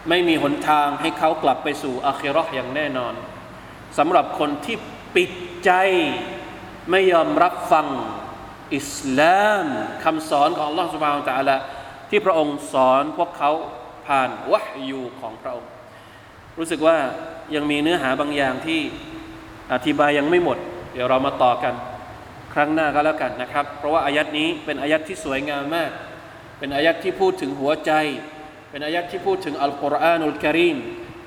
[0.10, 3.14] ไม่มีหนทางให้เขากลับไปสู่อาคิราะห์อย่างแน่นอน
[3.98, 4.76] สำหรับคนที่
[5.16, 5.32] ปิด
[5.66, 5.72] ใจ
[6.91, 7.87] ไม่ยอมรับฟัง
[8.77, 9.67] อิสลาม
[10.05, 11.57] คำสอนของ Allah سبحانه และ تعالى
[12.11, 13.51] ที่พระองค์สอนพวกเขา
[14.07, 15.71] ผ่านวะฮยูของพระองค์
[16.59, 16.99] รู้สึกว่า
[17.55, 18.81] ยังมีเนื้อหาบางอย่างที่
[19.73, 20.59] อธิบายยังไม่หมด
[20.93, 21.75] เดี๋ยวเรามาต่อกัน
[22.53, 25.91] ครั้งหน้าก็แล้วกันนะครับ เพราะว่าอายัดนี้เป็นอายัดที่สวยงามมาก
[26.59, 27.93] เป็นอายัดที่พูดถึงหัวใจ
[28.71, 30.77] เป็นอายัดที่พูดถึงอัลกุรอานุลกิริม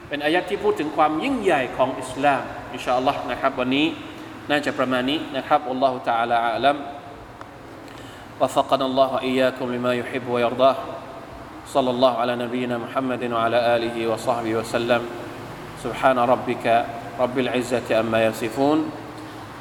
[0.10, 3.88] เป็นอายัดที่พูดถึงความยิ่งใหญ่ของอิสลามอินชาอัลลอฮ์นะครับวันนี้
[4.50, 6.78] น่าจะประมาณนี้นะครับอัลลอฮฺ تعالى อาลัม
[8.42, 10.76] وفقنا الله وإياكم لما يحب ويرضاه
[11.68, 15.02] صلى الله على نبينا محمد وعلى آله وصحبه وسلم
[15.84, 16.86] سبحان ربك
[17.20, 18.92] رب العزة أما يصفون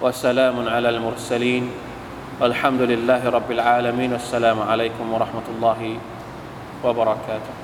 [0.03, 1.71] وسلام على المرسلين
[2.41, 5.99] والحمد لله رب العالمين والسلام عليكم ورحمة الله
[6.85, 7.60] وبركاته